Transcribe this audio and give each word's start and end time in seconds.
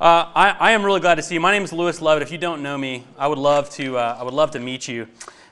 Uh, 0.00 0.30
I, 0.32 0.50
I, 0.50 0.70
am 0.70 0.84
really 0.84 1.00
glad 1.00 1.16
to 1.16 1.22
see 1.22 1.34
you. 1.34 1.40
My 1.40 1.50
name 1.50 1.64
is 1.64 1.72
Lewis 1.72 2.00
Lovett. 2.00 2.22
If 2.22 2.30
you 2.30 2.38
don't 2.38 2.62
know 2.62 2.78
me, 2.78 3.02
I 3.18 3.26
would 3.26 3.36
love 3.36 3.68
to, 3.70 3.98
uh, 3.98 4.16
I 4.16 4.22
would 4.22 4.32
love 4.32 4.52
to 4.52 4.60
meet 4.60 4.86
you. 4.86 5.08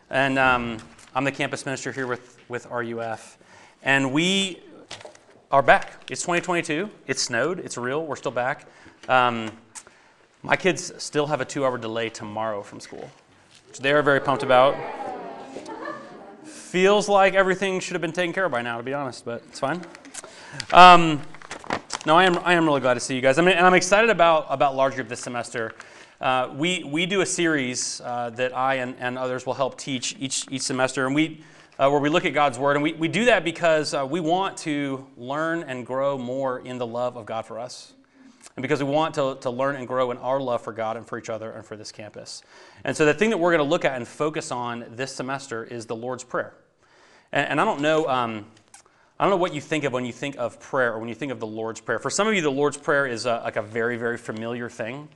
And 0.09 0.39
um, 0.39 0.79
I'm 1.17 1.25
the 1.25 1.33
campus 1.33 1.67
minister 1.67 1.91
here 1.91 2.07
with, 2.07 2.39
with 2.49 2.65
RUF. 2.67 3.39
And 3.83 4.13
we 4.13 4.61
are 5.51 5.63
back. 5.63 6.05
It's 6.09 6.21
2022. 6.21 6.89
It 7.09 7.19
snowed. 7.19 7.59
It's 7.59 7.77
real. 7.77 8.07
We're 8.07 8.15
still 8.15 8.31
back. 8.31 8.67
Um, 9.09 9.51
my 10.45 10.55
kids 10.55 10.93
still 11.03 11.27
have 11.27 11.41
a 11.41 11.45
two 11.45 11.65
hour 11.65 11.77
delay 11.77 12.09
tomorrow 12.09 12.63
from 12.63 12.79
school, 12.79 13.11
which 13.67 13.81
they 13.81 13.91
are 13.91 14.03
very 14.03 14.21
pumped 14.21 14.45
about. 14.45 14.77
Feels 16.45 17.09
like 17.09 17.35
everything 17.35 17.81
should 17.81 17.95
have 17.95 18.03
been 18.03 18.13
taken 18.13 18.33
care 18.33 18.45
of 18.45 18.53
by 18.53 18.63
now, 18.63 18.77
to 18.77 18.85
be 18.85 18.95
honest, 18.95 19.25
but 19.25 19.43
it's 19.49 19.59
fine. 19.59 19.83
Um, 20.73 21.21
no, 22.07 22.17
I 22.17 22.23
am, 22.23 22.39
I 22.45 22.55
am 22.55 22.67
really 22.67 22.81
glad 22.81 22.95
to 22.95 23.01
see 23.01 23.17
you 23.17 23.21
guys. 23.21 23.37
I 23.37 23.43
mean, 23.43 23.57
and 23.57 23.67
I'm 23.67 23.75
excited 23.75 24.11
about, 24.11 24.47
about 24.49 24.77
Large 24.77 24.95
Group 24.95 25.09
this 25.09 25.19
semester. 25.19 25.73
Uh, 26.21 26.55
we, 26.55 26.85
we 26.85 27.05
do 27.05 27.21
a 27.23 27.27
series 27.27 28.01
uh, 28.05 28.31
that 28.31 28.57
I 28.57 28.77
and, 28.77 28.95
and 29.01 29.19
others 29.19 29.45
will 29.45 29.55
help 29.55 29.77
teach 29.77 30.15
each, 30.21 30.47
each 30.49 30.63
semester, 30.63 31.07
and 31.07 31.17
we, 31.17 31.43
uh, 31.81 31.89
where 31.91 31.99
we 31.99 32.09
look 32.09 32.25
at 32.25 32.33
God's 32.33 32.61
Word. 32.61 32.77
And 32.77 32.83
we, 32.85 32.93
we 32.93 33.09
do 33.09 33.25
that 33.25 33.43
because 33.43 33.93
uh, 33.93 34.07
we 34.09 34.21
want 34.21 34.57
to 34.59 35.05
learn 35.17 35.65
and 35.65 35.85
grow 35.85 36.17
more 36.17 36.61
in 36.61 36.79
the 36.79 36.87
love 36.87 37.17
of 37.17 37.27
God 37.27 37.45
for 37.45 37.59
us. 37.59 37.93
And 38.55 38.63
because 38.63 38.81
we 38.81 38.89
want 38.89 39.17
to, 39.17 39.39
to 39.41 39.51
learn 39.51 39.75
and 39.75 39.89
grow 39.89 40.13
in 40.13 40.19
our 40.19 40.41
love 40.41 40.63
for 40.63 40.73
God 40.73 40.97
and 40.97 41.05
for 41.05 41.19
each 41.19 41.29
other 41.29 41.51
and 41.51 41.65
for 41.65 41.77
this 41.77 41.91
campus. 41.91 42.45
And 42.85 42.97
so 42.97 43.05
the 43.05 43.15
thing 43.15 43.31
that 43.31 43.39
we're 43.39 43.51
going 43.51 43.67
to 43.67 43.69
look 43.69 43.85
at 43.85 43.97
and 43.97 44.07
focus 44.07 44.53
on 44.53 44.87
this 44.91 45.13
semester 45.13 45.65
is 45.65 45.87
the 45.87 45.97
Lord's 45.97 46.23
Prayer. 46.23 46.55
And, 47.33 47.49
and 47.49 47.61
I 47.61 47.65
don't 47.65 47.81
know. 47.81 48.07
Um, 48.09 48.47
I 49.19 49.25
don't 49.25 49.31
know 49.31 49.39
what 49.39 49.55
you 49.55 49.63
think 49.63 49.85
of 49.85 49.95
when 49.95 50.05
you 50.05 50.13
think 50.13 50.37
of 50.37 50.61
prayer 50.61 50.93
or 50.93 50.99
when 50.99 51.09
you 51.09 51.15
think 51.15 51.33
of 51.33 51.41
the 51.41 51.47
Lord's 51.47 51.81
Prayer. 51.81 51.99
For 51.99 52.11
some 52.11 52.29
of 52.29 52.35
you, 52.35 52.43
the 52.43 52.51
Lord's 52.51 52.77
Prayer 52.77 53.07
is 53.07 53.25
a, 53.25 53.41
like 53.43 53.57
a 53.57 53.63
very, 53.63 53.97
very 53.97 54.19
familiar 54.19 54.69
thing. 54.69 55.09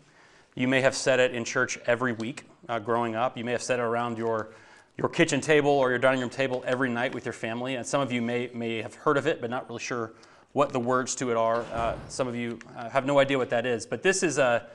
You 0.54 0.68
may 0.68 0.80
have 0.80 0.94
said 0.94 1.20
it 1.20 1.34
in 1.34 1.44
church 1.44 1.78
every 1.84 2.14
week 2.14 2.44
uh, 2.70 2.78
growing 2.78 3.14
up. 3.14 3.36
You 3.36 3.44
may 3.44 3.52
have 3.52 3.60
said 3.62 3.78
it 3.78 3.82
around 3.82 4.16
your, 4.16 4.48
your 4.96 5.10
kitchen 5.10 5.42
table 5.42 5.70
or 5.70 5.90
your 5.90 5.98
dining 5.98 6.20
room 6.20 6.30
table 6.30 6.64
every 6.66 6.88
night 6.88 7.14
with 7.14 7.26
your 7.26 7.34
family. 7.34 7.74
And 7.74 7.86
some 7.86 8.00
of 8.00 8.10
you 8.10 8.22
may, 8.22 8.50
may 8.54 8.80
have 8.80 8.94
heard 8.94 9.18
of 9.18 9.26
it, 9.26 9.42
but 9.42 9.50
not 9.50 9.68
really 9.68 9.82
sure 9.82 10.12
what 10.52 10.72
the 10.72 10.80
words 10.80 11.14
to 11.16 11.30
it 11.30 11.36
are. 11.36 11.60
Uh, 11.70 11.94
some 12.08 12.26
of 12.26 12.34
you 12.34 12.58
uh, 12.78 12.88
have 12.88 13.04
no 13.04 13.18
idea 13.18 13.36
what 13.36 13.50
that 13.50 13.66
is. 13.66 13.84
But 13.84 14.02
this 14.02 14.22
is 14.22 14.38
a, 14.38 14.66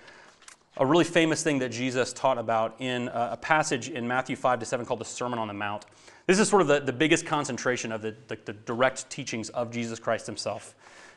a 0.77 0.85
really 0.85 1.03
famous 1.03 1.41
thing 1.41 1.57
that 1.59 1.71
Jesus 1.71 2.13
taught 2.13 2.37
about 2.37 2.75
in 2.77 3.07
a, 3.07 3.29
a 3.31 3.37
passage 3.37 3.89
in 3.89 4.07
Matthew 4.07 4.35
5 4.35 4.59
to 4.59 4.65
7 4.67 4.85
called 4.85 4.99
the 4.99 5.05
Sermon 5.05 5.39
on 5.39 5.47
the 5.47 5.53
Mount. 5.55 5.83
This 6.27 6.39
is 6.39 6.49
sort 6.49 6.61
of 6.63 6.67
the, 6.67 6.79
the 6.79 6.93
biggest 6.93 7.25
concentration 7.25 7.91
of 7.91 8.01
the, 8.01 8.15
the, 8.27 8.37
the 8.45 8.53
direct 8.53 9.09
teachings 9.09 9.49
of 9.49 9.71
Jesus 9.71 9.99
Christ 9.99 10.25
himself 10.25 10.75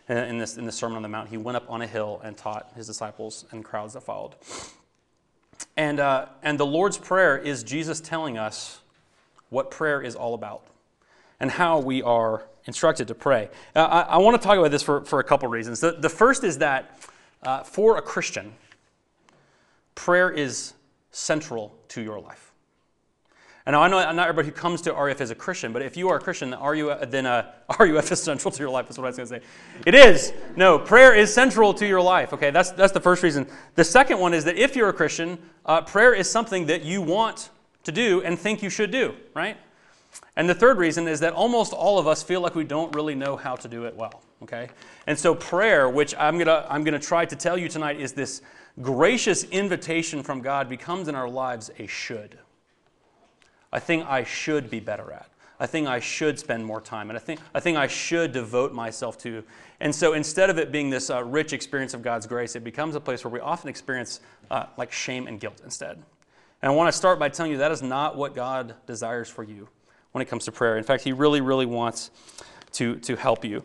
in 0.09 0.39
this, 0.39 0.57
in 0.57 0.65
the 0.65 0.73
Sermon 0.73 0.97
on 0.97 1.03
the 1.03 1.09
Mount. 1.09 1.29
He 1.29 1.37
went 1.37 1.57
up 1.57 1.71
on 1.71 1.83
a 1.83 1.87
hill 1.87 2.21
and 2.23 2.37
taught 2.37 2.73
his 2.75 2.87
disciples 2.87 3.45
and 3.51 3.65
crowds 3.65 3.95
that 3.95 4.03
followed. 4.03 4.35
And, 5.77 6.01
uh, 6.01 6.27
and 6.43 6.59
the 6.59 6.67
Lord's 6.67 6.99
Prayer 6.99 7.37
is 7.39 7.63
Jesus 7.63 8.01
telling 8.01 8.39
us 8.39 8.81
what 9.51 9.71
prayer 9.71 10.03
is 10.03 10.15
all 10.15 10.35
about 10.35 10.65
and 11.41 11.51
how 11.51 11.79
we 11.79 12.03
are 12.03 12.45
instructed 12.67 13.09
to 13.09 13.15
pray. 13.15 13.49
Uh, 13.75 13.81
I, 13.81 14.01
I 14.01 14.17
want 14.19 14.41
to 14.41 14.47
talk 14.47 14.59
about 14.59 14.71
this 14.71 14.83
for, 14.83 15.05
for 15.05 15.21
a 15.21 15.25
couple 15.25 15.49
reasons. 15.49 15.81
The, 15.81 15.93
the 15.93 16.09
first 16.09 16.45
is 16.45 16.59
that 16.59 16.99
uh, 17.43 17.63
for 17.63 17.97
a 17.97 18.03
Christian, 18.03 18.53
prayer 19.95 20.31
is 20.31 20.75
central 21.11 21.75
to 21.89 22.03
your 22.03 22.21
life. 22.21 22.48
And 23.69 23.77
I 23.77 23.87
know 23.87 23.99
not 24.13 24.27
everybody 24.27 24.49
who 24.49 24.55
comes 24.55 24.81
to 24.83 24.95
RUF 24.95 25.21
is 25.21 25.31
a 25.31 25.35
Christian, 25.35 25.75
but 25.75 25.83
if 25.83 25.95
you 25.95 26.09
are 26.09 26.17
a 26.17 26.21
Christian, 26.21 26.53
RUF, 26.59 27.11
then 27.11 27.27
uh, 27.27 27.53
RUF 27.79 28.11
is 28.11 28.23
central 28.23 28.51
to 28.51 28.59
your 28.61 28.71
life. 28.71 28.87
That's 28.87 28.97
what 28.97 29.05
I 29.05 29.09
was 29.09 29.19
going 29.19 29.29
to 29.29 29.35
say. 29.41 29.43
It 29.85 29.95
is. 29.95 30.33
No, 30.57 30.79
prayer 30.79 31.15
is 31.15 31.35
central 31.35 31.75
to 31.75 31.87
your 31.87 32.01
life. 32.01 32.33
Okay, 32.33 32.51
that's, 32.51 32.71
that's 32.71 32.95
the 32.95 33.01
first 33.01 33.23
reason. 33.23 33.47
The 33.75 33.85
second 33.85 34.21
one 34.21 34.33
is 34.33 34.43
that 34.45 34.57
if 34.57 34.75
you're 34.75 34.89
a 34.89 34.93
Christian, 34.95 35.39
uh, 35.67 35.83
prayer 35.83 36.15
is 36.15 36.31
something 36.31 36.65
that 36.65 36.83
you 36.83 37.03
want 37.03 37.51
to 37.83 37.93
do 37.93 38.23
and 38.23 38.39
think 38.39 38.63
you 38.63 38.71
should 38.71 38.91
do, 38.91 39.15
right? 39.35 39.59
And 40.37 40.49
the 40.49 40.55
third 40.55 40.79
reason 40.79 41.07
is 41.07 41.21
that 41.21 41.35
almost 41.35 41.75
all 41.75 41.99
of 41.99 42.07
us 42.07 42.23
feel 42.23 42.41
like 42.41 42.55
we 42.55 42.65
don't 42.65 42.95
really 42.95 43.15
know 43.15 43.37
how 43.37 43.55
to 43.57 43.69
do 43.69 43.85
it 43.85 43.95
well, 43.95 44.23
okay? 44.45 44.71
And 45.07 45.19
so 45.19 45.35
prayer, 45.35 45.91
which 45.91 46.15
I'm 46.19 46.37
going 46.37 46.47
to 46.47 46.67
I'm 46.73 46.85
going 46.85 46.99
to 46.99 47.07
try 47.07 47.27
to 47.27 47.37
tell 47.37 47.59
you 47.59 47.69
tonight 47.69 48.01
is 48.01 48.15
this 48.15 48.41
gracious 48.81 49.45
invitation 49.45 50.23
from 50.23 50.41
God 50.41 50.71
becomes 50.71 51.09
in 51.09 51.15
our 51.15 51.29
lives 51.29 51.71
a 51.79 51.87
should 51.87 52.39
a 53.73 53.81
thing 53.81 54.03
I 54.03 54.25
should 54.25 54.71
be 54.71 54.81
better 54.81 55.13
at, 55.13 55.29
a 55.61 55.67
thing 55.67 55.87
I 55.87 56.01
should 56.01 56.39
spend 56.39 56.65
more 56.65 56.81
time, 56.81 57.11
and 57.11 57.17
a 57.17 57.21
thing, 57.21 57.39
a 57.55 57.61
thing 57.61 57.77
I 57.77 57.87
should 57.87 58.33
devote 58.33 58.73
myself 58.73 59.19
to. 59.19 59.43
And 59.81 59.95
so 59.95 60.15
instead 60.15 60.51
of 60.51 60.59
it 60.59 60.73
being 60.73 60.91
this 60.91 61.11
uh, 61.11 61.23
rich 61.25 61.53
experience 61.53 61.95
of 61.95 62.03
God's 62.03 62.27
grace, 62.27 62.57
it 62.57 62.65
becomes 62.65 62.95
a 62.95 63.01
place 63.01 63.25
where 63.25 63.33
we 63.33 63.41
often 63.41 63.69
experience 63.69 64.21
uh, 64.51 64.67
like 64.77 64.93
shame 64.93 65.27
and 65.27 65.39
guilt 65.39 65.61
instead. 65.65 66.03
And 66.63 66.73
I 66.73 66.75
want 66.75 66.89
to 66.89 66.97
start 66.97 67.19
by 67.19 67.29
telling 67.29 67.53
you 67.53 67.59
that 67.59 67.71
is 67.71 67.83
not 67.83 68.17
what 68.17 68.35
God 68.35 68.75
desires 68.87 69.29
for 69.29 69.45
you 69.45 69.69
when 70.13 70.23
it 70.23 70.27
comes 70.27 70.45
to 70.47 70.53
prayer. 70.53 70.77
In 70.77 70.85
fact, 70.85 71.05
He 71.05 71.13
really, 71.13 71.41
really 71.41 71.67
wants 71.67 72.11
to, 72.73 72.97
to 72.97 73.17
help 73.17 73.45
you. 73.45 73.63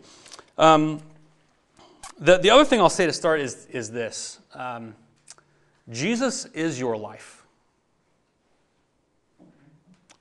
Um, 0.58 1.02
the, 2.20 2.38
the 2.38 2.50
other 2.50 2.66
thing 2.66 2.80
I'll 2.80 2.90
say 2.90 3.06
to 3.08 3.14
start 3.14 3.40
is, 3.40 3.66
is 3.68 3.92
this 3.92 4.40
um, 4.54 4.96
Jesus 5.90 6.46
is 6.46 6.80
your 6.80 6.96
life. 6.96 7.43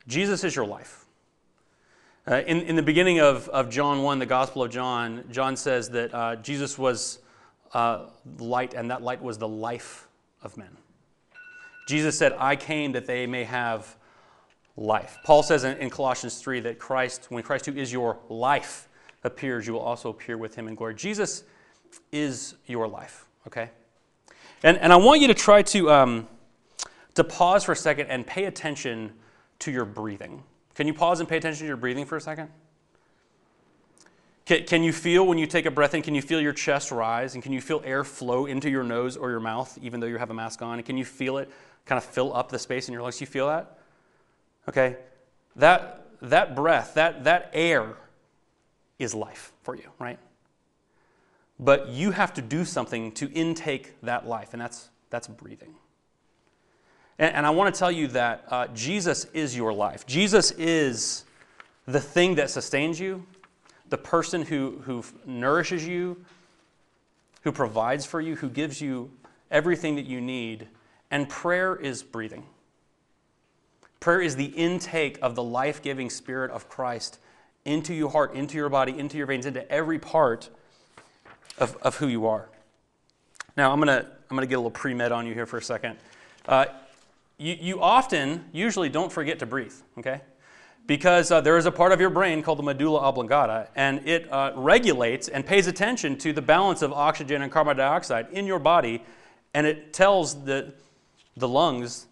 Jesus 0.06 0.44
is 0.44 0.54
your 0.56 0.66
life. 0.66 1.04
Uh, 2.26 2.42
in, 2.46 2.60
in 2.62 2.76
the 2.76 2.82
beginning 2.82 3.20
of, 3.20 3.48
of 3.48 3.68
John 3.68 4.02
1, 4.02 4.18
the 4.18 4.26
Gospel 4.26 4.62
of 4.62 4.70
John, 4.70 5.24
John 5.30 5.56
says 5.56 5.90
that 5.90 6.14
uh, 6.14 6.36
Jesus 6.36 6.78
was 6.78 7.18
uh, 7.72 8.06
light, 8.38 8.74
and 8.74 8.90
that 8.90 9.02
light 9.02 9.20
was 9.20 9.38
the 9.38 9.48
life 9.48 10.06
of 10.42 10.56
men. 10.56 10.76
Jesus 11.88 12.16
said, 12.16 12.32
I 12.38 12.54
came 12.54 12.92
that 12.92 13.06
they 13.06 13.26
may 13.26 13.44
have 13.44 13.96
life. 14.76 15.18
Paul 15.24 15.42
says 15.42 15.64
in, 15.64 15.76
in 15.78 15.90
Colossians 15.90 16.40
3 16.40 16.60
that 16.60 16.78
Christ, 16.78 17.26
when 17.28 17.42
Christ, 17.42 17.66
who 17.66 17.72
is 17.72 17.92
your 17.92 18.18
life, 18.28 18.88
appears, 19.24 19.66
you 19.66 19.72
will 19.72 19.80
also 19.80 20.08
appear 20.10 20.38
with 20.38 20.54
him 20.54 20.68
in 20.68 20.74
glory. 20.74 20.94
Jesus 20.94 21.44
is 22.10 22.54
your 22.66 22.88
life, 22.88 23.26
okay? 23.46 23.70
And, 24.62 24.78
and 24.78 24.92
I 24.92 24.96
want 24.96 25.20
you 25.20 25.28
to 25.28 25.34
try 25.34 25.62
to, 25.62 25.90
um, 25.90 26.28
to 27.14 27.24
pause 27.24 27.64
for 27.64 27.72
a 27.72 27.76
second 27.76 28.06
and 28.08 28.26
pay 28.26 28.44
attention 28.44 29.12
to 29.62 29.70
your 29.70 29.84
breathing. 29.84 30.42
Can 30.74 30.86
you 30.86 30.94
pause 30.94 31.20
and 31.20 31.28
pay 31.28 31.36
attention 31.36 31.60
to 31.60 31.66
your 31.66 31.76
breathing 31.76 32.06
for 32.06 32.16
a 32.16 32.20
second? 32.20 32.48
Can, 34.44 34.64
can 34.64 34.82
you 34.82 34.92
feel 34.92 35.26
when 35.26 35.38
you 35.38 35.46
take 35.46 35.66
a 35.66 35.70
breath 35.70 35.94
in, 35.94 36.02
can 36.02 36.14
you 36.14 36.22
feel 36.22 36.40
your 36.40 36.52
chest 36.52 36.90
rise? 36.90 37.34
And 37.34 37.42
can 37.42 37.52
you 37.52 37.60
feel 37.60 37.80
air 37.84 38.04
flow 38.04 38.46
into 38.46 38.68
your 38.68 38.82
nose 38.82 39.16
or 39.16 39.30
your 39.30 39.40
mouth, 39.40 39.78
even 39.82 40.00
though 40.00 40.06
you 40.06 40.16
have 40.16 40.30
a 40.30 40.34
mask 40.34 40.62
on? 40.62 40.78
And 40.78 40.86
can 40.86 40.96
you 40.96 41.04
feel 41.04 41.38
it 41.38 41.50
kind 41.86 41.96
of 41.96 42.04
fill 42.04 42.34
up 42.34 42.50
the 42.50 42.58
space 42.58 42.88
in 42.88 42.92
your 42.92 43.02
lungs? 43.02 43.20
You 43.20 43.26
feel 43.26 43.48
that? 43.48 43.78
Okay. 44.68 44.96
That, 45.56 46.06
that 46.22 46.56
breath, 46.56 46.94
that, 46.94 47.24
that 47.24 47.50
air 47.52 47.94
is 48.98 49.14
life 49.14 49.52
for 49.62 49.76
you, 49.76 49.88
right? 49.98 50.18
But 51.58 51.88
you 51.88 52.10
have 52.10 52.34
to 52.34 52.42
do 52.42 52.64
something 52.64 53.12
to 53.12 53.30
intake 53.30 53.94
that 54.02 54.26
life, 54.26 54.52
and 54.52 54.60
that's, 54.60 54.88
that's 55.10 55.28
breathing. 55.28 55.74
And, 57.22 57.36
and 57.36 57.46
I 57.46 57.50
want 57.50 57.72
to 57.72 57.78
tell 57.78 57.92
you 57.92 58.08
that 58.08 58.44
uh, 58.48 58.66
Jesus 58.74 59.26
is 59.26 59.56
your 59.56 59.72
life. 59.72 60.04
Jesus 60.06 60.50
is 60.50 61.24
the 61.86 62.00
thing 62.00 62.34
that 62.34 62.50
sustains 62.50 62.98
you, 62.98 63.24
the 63.88 63.96
person 63.96 64.42
who, 64.42 64.82
who 64.84 65.04
nourishes 65.24 65.86
you, 65.86 66.22
who 67.42 67.52
provides 67.52 68.04
for 68.04 68.20
you, 68.20 68.34
who 68.34 68.48
gives 68.48 68.80
you 68.80 69.08
everything 69.52 69.94
that 69.96 70.04
you 70.04 70.20
need. 70.20 70.66
And 71.12 71.28
prayer 71.28 71.76
is 71.76 72.02
breathing. 72.02 72.44
Prayer 74.00 74.20
is 74.20 74.34
the 74.34 74.46
intake 74.46 75.16
of 75.22 75.36
the 75.36 75.44
life 75.44 75.80
giving 75.80 76.10
Spirit 76.10 76.50
of 76.50 76.68
Christ 76.68 77.20
into 77.64 77.94
your 77.94 78.10
heart, 78.10 78.34
into 78.34 78.56
your 78.56 78.68
body, 78.68 78.98
into 78.98 79.16
your 79.16 79.26
veins, 79.26 79.46
into 79.46 79.70
every 79.70 80.00
part 80.00 80.48
of, 81.58 81.76
of 81.82 81.96
who 81.98 82.08
you 82.08 82.26
are. 82.26 82.48
Now, 83.56 83.70
I'm 83.70 83.80
going 83.80 84.02
to 84.02 84.08
I'm 84.28 84.38
to 84.38 84.46
get 84.46 84.54
a 84.54 84.58
little 84.58 84.70
pre 84.72 84.94
med 84.94 85.12
on 85.12 85.26
you 85.26 85.34
here 85.34 85.46
for 85.46 85.58
a 85.58 85.62
second. 85.62 85.98
Uh, 86.48 86.64
you, 87.42 87.56
you 87.60 87.80
often, 87.82 88.44
usually 88.52 88.88
don't 88.88 89.10
forget 89.10 89.40
to 89.40 89.46
breathe, 89.46 89.74
okay? 89.98 90.20
Because 90.86 91.30
uh, 91.30 91.40
there 91.40 91.56
is 91.56 91.66
a 91.66 91.72
part 91.72 91.90
of 91.90 92.00
your 92.00 92.10
brain 92.10 92.42
called 92.42 92.58
the 92.58 92.62
medulla 92.62 93.00
oblongata, 93.00 93.68
and 93.74 94.06
it 94.08 94.32
uh, 94.32 94.52
regulates 94.54 95.28
and 95.28 95.44
pays 95.44 95.66
attention 95.66 96.16
to 96.18 96.32
the 96.32 96.42
balance 96.42 96.82
of 96.82 96.92
oxygen 96.92 97.42
and 97.42 97.50
carbon 97.50 97.76
dioxide 97.76 98.28
in 98.30 98.46
your 98.46 98.60
body, 98.60 99.02
and 99.54 99.66
it 99.66 99.92
tells 99.92 100.44
the, 100.44 100.72
the 101.36 101.48
lungs 101.48 102.06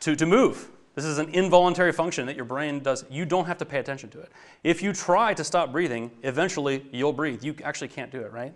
to, 0.00 0.14
to 0.14 0.26
move. 0.26 0.68
This 0.94 1.06
is 1.06 1.18
an 1.18 1.30
involuntary 1.30 1.92
function 1.92 2.26
that 2.26 2.36
your 2.36 2.44
brain 2.44 2.80
does. 2.80 3.04
You 3.10 3.24
don't 3.24 3.46
have 3.46 3.58
to 3.58 3.64
pay 3.64 3.78
attention 3.78 4.10
to 4.10 4.20
it. 4.20 4.30
If 4.62 4.82
you 4.82 4.92
try 4.92 5.34
to 5.34 5.42
stop 5.42 5.72
breathing, 5.72 6.10
eventually 6.22 6.86
you'll 6.92 7.14
breathe. 7.14 7.42
You 7.42 7.56
actually 7.64 7.88
can't 7.88 8.12
do 8.12 8.20
it, 8.20 8.30
right? 8.30 8.52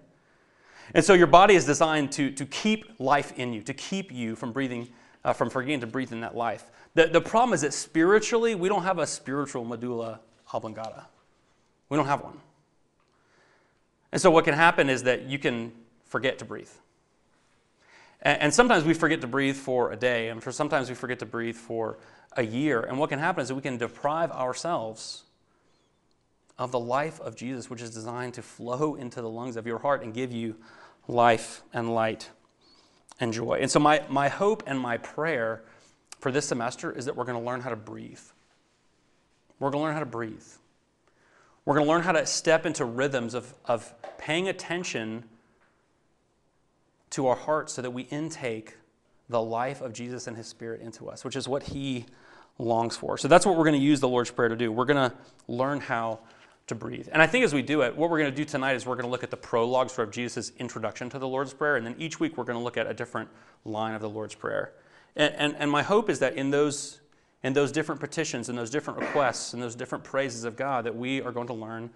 And 0.95 1.05
so 1.05 1.15
your 1.15 1.27
body 1.27 1.55
is 1.55 1.65
designed 1.65 2.13
to, 2.13 2.31
to 2.31 2.47
keep 2.47 2.85
life 2.99 3.33
in 3.39 3.53
you, 3.53 3.63
to 3.63 3.75
keep 3.75 4.13
you 4.13 4.37
from 4.37 4.53
breathing 4.53 4.89
uh, 5.25 5.33
from 5.33 5.51
forgetting 5.51 5.81
to 5.81 5.87
breathe 5.87 6.13
in 6.13 6.21
that 6.21 6.37
life. 6.37 6.65
The, 6.95 7.07
the 7.07 7.21
problem 7.21 7.55
is 7.55 7.61
that 7.63 7.75
spiritually, 7.75 8.55
we 8.55 8.69
don't 8.69 8.83
have 8.83 8.99
a 8.99 9.07
spiritual 9.07 9.65
medulla 9.65 10.21
oblongata. 10.53 11.07
We 11.89 11.97
don't 11.97 12.07
have 12.07 12.23
one. 12.23 12.41
And 14.13 14.21
so, 14.21 14.31
what 14.31 14.45
can 14.45 14.55
happen 14.55 14.89
is 14.89 15.03
that 15.05 15.25
you 15.25 15.39
can 15.39 15.73
forget 16.05 16.39
to 16.39 16.45
breathe. 16.45 16.71
And, 18.23 18.43
and 18.43 18.55
sometimes 18.55 18.85
we 18.85 18.95
forget 18.95 19.21
to 19.21 19.27
breathe 19.27 19.57
for 19.57 19.93
a 19.93 19.97
day, 19.97 20.29
and 20.29 20.43
for 20.43 20.53
sometimes 20.53 20.89
we 20.89 20.95
forget 20.95 21.19
to 21.21 21.27
breathe 21.27 21.57
for 21.57 21.99
a 22.37 22.43
year. 22.45 22.81
And 22.81 22.99
what 22.99 23.11
can 23.11 23.19
happen 23.19 23.43
is 23.43 23.49
that 23.49 23.55
we 23.55 23.63
can 23.63 23.77
deprive 23.77 24.31
ourselves 24.31 25.25
of 26.59 26.73
the 26.73 26.81
life 26.81 27.21
of 27.21 27.37
Jesus, 27.37 27.71
which 27.71 27.83
is 27.83 27.91
designed 27.91 28.35
to 28.35 28.43
flow 28.43 28.95
into 28.97 29.21
the 29.21 29.29
lungs 29.29 29.57
of 29.57 29.67
your 29.67 29.79
heart 29.79 30.03
and 30.03 30.13
give 30.13 30.33
you 30.33 30.57
life 31.07 31.63
and 31.73 31.95
light 31.95 32.31
and 33.21 33.33
joy. 33.33 33.59
And 33.61 33.71
so, 33.71 33.79
my, 33.79 34.03
my 34.09 34.29
hope 34.29 34.63
and 34.67 34.79
my 34.79 34.99
prayer 34.99 35.63
for 36.21 36.33
this 36.33 36.47
semester 36.47 36.91
is 36.93 37.05
that 37.05 37.17
we're 37.17 37.25
going 37.25 37.39
to 37.39 37.45
learn 37.45 37.61
how 37.61 37.71
to 37.71 37.77
breathe. 37.77 38.21
We're 39.59 39.71
going 39.71 39.83
to 39.83 39.85
learn 39.87 39.95
how 39.95 40.01
to 40.01 40.07
breathe. 40.07 40.45
We're 41.65 41.75
going 41.75 41.87
to 41.87 41.93
learn 41.93 42.03
how 42.03 42.13
to 42.13 42.25
step 42.27 42.65
into 42.65 42.85
rhythms 42.85 43.35
of, 43.35 43.53
of 43.65 43.93
paying 44.17 44.49
attention 44.49 45.25
to 47.11 47.27
our 47.27 47.37
hearts 47.37 47.75
so 47.75 47.83
that 47.83 47.91
we 47.91 48.03
intake 48.05 48.77
the 49.29 49.41
life 49.41 49.81
of 49.81 49.93
Jesus 49.93 50.27
and 50.27 50.37
his 50.37 50.47
spirit 50.47 50.81
into 50.81 51.09
us, 51.09 51.25
which 51.25 51.37
is 51.37 51.47
what 51.47 51.63
he 51.63 52.07
longs 52.59 52.97
for. 52.97 53.19
So 53.19 53.29
that's 53.29 53.45
what 53.45 53.57
we're 53.57 53.65
going 53.65 53.79
to 53.79 53.85
use 53.85 54.01
the 54.01 54.09
Lord's 54.09 54.31
Prayer 54.31 54.49
to 54.49 54.57
do. 54.57 54.73
We're 54.73 54.87
going 54.87 55.11
to 55.11 55.17
learn 55.47 55.81
how 55.81 56.21
to 56.69 56.75
breathe. 56.75 57.09
And 57.13 57.21
I 57.21 57.27
think 57.27 57.45
as 57.45 57.53
we 57.53 57.63
do 57.63 57.83
it, 57.83 57.97
what 57.97 58.11
we're 58.11 58.19
going 58.19 58.31
to 58.31 58.37
do 58.37 58.45
tonight 58.45 58.75
is 58.75 58.87
we're 58.87 58.95
going 58.95 59.07
to 59.07 59.11
look 59.11 59.25
at 59.25 59.31
the 59.31 59.37
prologue, 59.37 59.91
sort 59.91 60.09
of 60.09 60.15
Jesus' 60.15 60.53
introduction 60.59 61.11
to 61.11 61.19
the 61.19 61.29
Lord's 61.29 61.53
Prayer, 61.53 61.77
and 61.77 61.85
then 61.85 61.95
each 61.99 62.21
week 62.21 62.37
we're 62.37 62.45
going 62.45 62.59
to 62.59 62.63
look 62.63 62.77
at 62.77 62.87
a 62.87 62.95
different 62.95 63.29
line 63.65 63.95
of 63.95 64.01
the 64.01 64.09
Lord's 64.09 64.35
Prayer. 64.35 64.73
And, 65.17 65.35
and, 65.35 65.57
and 65.59 65.71
my 65.71 65.83
hope 65.83 66.09
is 66.09 66.19
that 66.21 66.37
in 66.37 66.51
those, 66.51 67.01
in 67.43 67.53
those 67.53 67.73
different 67.73 68.01
petitions, 68.01 68.49
in 68.49 68.57
those 68.57 68.71
different 68.71 69.01
requests, 69.01 69.55
in 69.55 69.61
those 69.61 69.75
different 69.75 70.05
praises 70.05 70.45
of 70.45 70.57
God, 70.57 70.85
that 70.85 70.95
we 70.95 71.21
are 71.23 71.33
going 71.33 71.49
to 71.49 71.55
learn 71.55 71.91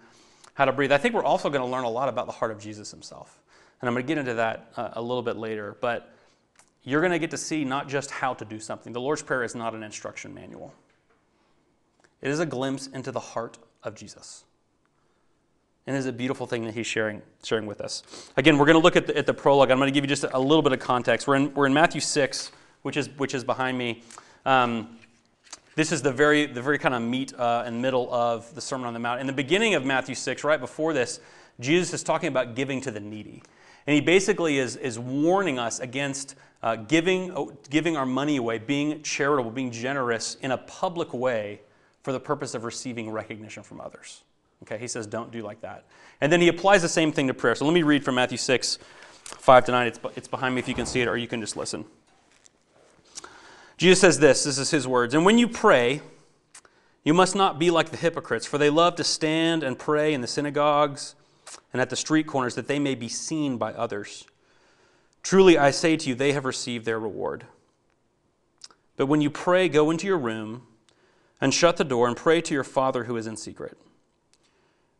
how 0.55 0.65
to 0.65 0.71
breathe. 0.71 0.91
I 0.91 0.97
think 0.97 1.15
we're 1.15 1.23
also 1.23 1.49
going 1.49 1.63
to 1.63 1.67
learn 1.67 1.83
a 1.83 1.89
lot 1.89 2.09
about 2.09 2.25
the 2.25 2.31
heart 2.31 2.51
of 2.51 2.59
Jesus 2.59 2.91
himself. 2.91 3.39
And 3.81 3.87
I'm 3.87 3.93
going 3.93 4.05
to 4.05 4.07
get 4.07 4.17
into 4.17 4.35
that 4.35 4.71
uh, 4.77 4.89
a 4.93 5.01
little 5.01 5.23
bit 5.23 5.37
later. 5.37 5.77
But 5.81 6.13
you're 6.83 7.01
going 7.01 7.11
to 7.11 7.19
get 7.19 7.31
to 7.31 7.37
see 7.37 7.63
not 7.63 7.87
just 7.87 8.11
how 8.11 8.33
to 8.35 8.45
do 8.45 8.59
something. 8.59 8.93
The 8.93 9.01
Lord's 9.01 9.23
Prayer 9.23 9.43
is 9.43 9.55
not 9.55 9.73
an 9.73 9.83
instruction 9.83 10.33
manual, 10.33 10.73
it 12.21 12.29
is 12.29 12.39
a 12.39 12.45
glimpse 12.45 12.87
into 12.87 13.11
the 13.11 13.19
heart 13.19 13.57
of 13.83 13.95
Jesus. 13.95 14.45
And 15.85 15.95
it 15.95 15.99
is 15.99 16.05
a 16.05 16.13
beautiful 16.13 16.47
thing 16.47 16.63
that 16.63 16.73
he's 16.73 16.87
sharing, 16.87 17.21
sharing 17.43 17.65
with 17.65 17.81
us. 17.81 18.03
Again, 18.37 18.57
we're 18.57 18.65
going 18.65 18.77
to 18.77 18.83
look 18.83 18.95
at 18.95 19.07
the, 19.07 19.17
at 19.17 19.25
the 19.25 19.33
prologue. 19.33 19.69
I'm 19.69 19.77
going 19.77 19.91
to 19.91 19.93
give 19.93 20.03
you 20.03 20.07
just 20.07 20.23
a 20.23 20.39
little 20.39 20.61
bit 20.61 20.71
of 20.71 20.79
context. 20.79 21.27
We're 21.27 21.35
in, 21.35 21.53
we're 21.53 21.65
in 21.65 21.73
Matthew 21.73 21.99
6, 21.99 22.51
which 22.83 22.95
is, 22.95 23.09
which 23.17 23.33
is 23.33 23.43
behind 23.43 23.77
me. 23.77 24.01
Um, 24.45 24.97
this 25.75 25.91
is 25.91 26.01
the 26.01 26.11
very, 26.11 26.45
the 26.45 26.61
very 26.61 26.77
kind 26.77 26.93
of 26.95 27.01
meat 27.01 27.33
uh, 27.37 27.63
and 27.65 27.81
middle 27.81 28.13
of 28.13 28.53
the 28.55 28.61
Sermon 28.61 28.87
on 28.87 28.93
the 28.93 28.99
Mount. 28.99 29.19
In 29.19 29.27
the 29.27 29.33
beginning 29.33 29.73
of 29.73 29.83
Matthew 29.83 30.15
6, 30.15 30.43
right 30.43 30.59
before 30.59 30.93
this, 30.93 31.19
Jesus 31.59 31.93
is 31.93 32.03
talking 32.03 32.29
about 32.29 32.55
giving 32.55 32.79
to 32.81 32.91
the 32.91 32.99
needy. 32.99 33.43
And 33.85 33.95
he 33.95 34.01
basically 34.01 34.59
is, 34.59 34.77
is 34.77 34.97
warning 34.97 35.59
us 35.59 35.79
against 35.79 36.35
uh, 36.61 36.77
giving, 36.77 37.57
giving 37.69 37.97
our 37.97 38.05
money 38.05 38.37
away, 38.37 38.57
being 38.57 39.01
charitable, 39.01 39.51
being 39.51 39.71
generous 39.71 40.35
in 40.35 40.51
a 40.51 40.57
public 40.57 41.13
way 41.13 41.59
for 42.03 42.13
the 42.13 42.19
purpose 42.19 42.53
of 42.53 42.63
receiving 42.63 43.09
recognition 43.09 43.63
from 43.63 43.81
others. 43.81 44.23
Okay, 44.63 44.77
he 44.77 44.87
says, 44.87 45.07
don't 45.07 45.31
do 45.31 45.41
like 45.41 45.61
that. 45.61 45.85
And 46.21 46.31
then 46.31 46.39
he 46.39 46.47
applies 46.47 46.81
the 46.81 46.89
same 46.89 47.11
thing 47.11 47.27
to 47.27 47.33
prayer. 47.33 47.53
So 47.53 47.65
let 47.65 47.73
me 47.73 47.83
read 47.83 48.03
from 48.03 48.15
Matthew 48.15 48.37
6, 48.37 48.79
5 49.23 49.65
to 49.65 49.71
9. 49.71 49.87
It's, 49.87 49.99
it's 50.15 50.27
behind 50.27 50.55
me 50.55 50.59
if 50.59 50.69
you 50.69 50.73
can 50.73 50.85
see 50.85 51.01
it, 51.01 51.07
or 51.07 51.17
you 51.17 51.27
can 51.27 51.41
just 51.41 51.57
listen. 51.57 51.83
Jesus 53.77 53.99
says 53.99 54.19
this 54.19 54.45
this 54.45 54.57
is 54.57 54.71
his 54.71 54.87
words. 54.87 55.13
And 55.13 55.25
when 55.25 55.37
you 55.37 55.49
pray, 55.49 56.01
you 57.03 57.13
must 57.13 57.35
not 57.35 57.59
be 57.59 57.71
like 57.71 57.89
the 57.89 57.97
hypocrites, 57.97 58.45
for 58.45 58.57
they 58.57 58.69
love 58.69 58.95
to 58.95 59.03
stand 59.03 59.63
and 59.63 59.77
pray 59.77 60.13
in 60.13 60.21
the 60.21 60.27
synagogues 60.27 61.15
and 61.73 61.81
at 61.81 61.89
the 61.89 61.97
street 61.97 62.25
corners 62.25 62.55
that 62.55 62.67
they 62.69 62.79
may 62.79 62.95
be 62.95 63.09
seen 63.09 63.57
by 63.57 63.73
others. 63.73 64.25
Truly, 65.23 65.57
I 65.57 65.71
say 65.71 65.97
to 65.97 66.09
you, 66.09 66.15
they 66.15 66.31
have 66.31 66.45
received 66.45 66.85
their 66.85 66.99
reward. 66.99 67.45
But 68.95 69.07
when 69.07 69.19
you 69.19 69.29
pray, 69.29 69.67
go 69.67 69.91
into 69.91 70.07
your 70.07 70.17
room 70.17 70.67
and 71.41 71.53
shut 71.53 71.75
the 71.75 71.83
door 71.83 72.07
and 72.07 72.15
pray 72.15 72.39
to 72.39 72.53
your 72.53 72.63
Father 72.63 73.03
who 73.03 73.17
is 73.17 73.27
in 73.27 73.35
secret 73.35 73.77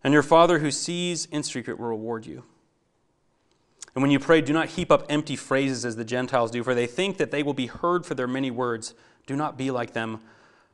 and 0.04 0.14
your 0.14 0.24
Father 0.24 0.60
who 0.60 0.72
sees 0.72 1.26
in 1.26 1.44
secret 1.44 1.80
will 1.80 1.88
reward 1.88 2.26
you. 2.26 2.44
And 3.96 4.02
when 4.02 4.12
you 4.12 4.20
pray, 4.20 4.42
do 4.42 4.54
not 4.54 4.70
heap 4.70 4.92
up 4.92 5.06
empty 5.08 5.36
phrases 5.36 5.86
as 5.86 5.96
the 5.96 6.06
Gentiles 6.06 6.52
do, 6.52 6.64
for 6.64 6.74
they 6.74 6.88
think 6.88 7.18
that 7.18 7.32
they 7.32 7.44
will 7.44 7.54
be 7.54 7.68
heard 7.68 8.06
for 8.06 8.16
their 8.16 8.28
many 8.28 8.50
words. 8.50 8.96
Do 9.28 9.36
not 9.36 9.58
be 9.58 9.72
like 9.72 9.94
them, 9.94 10.20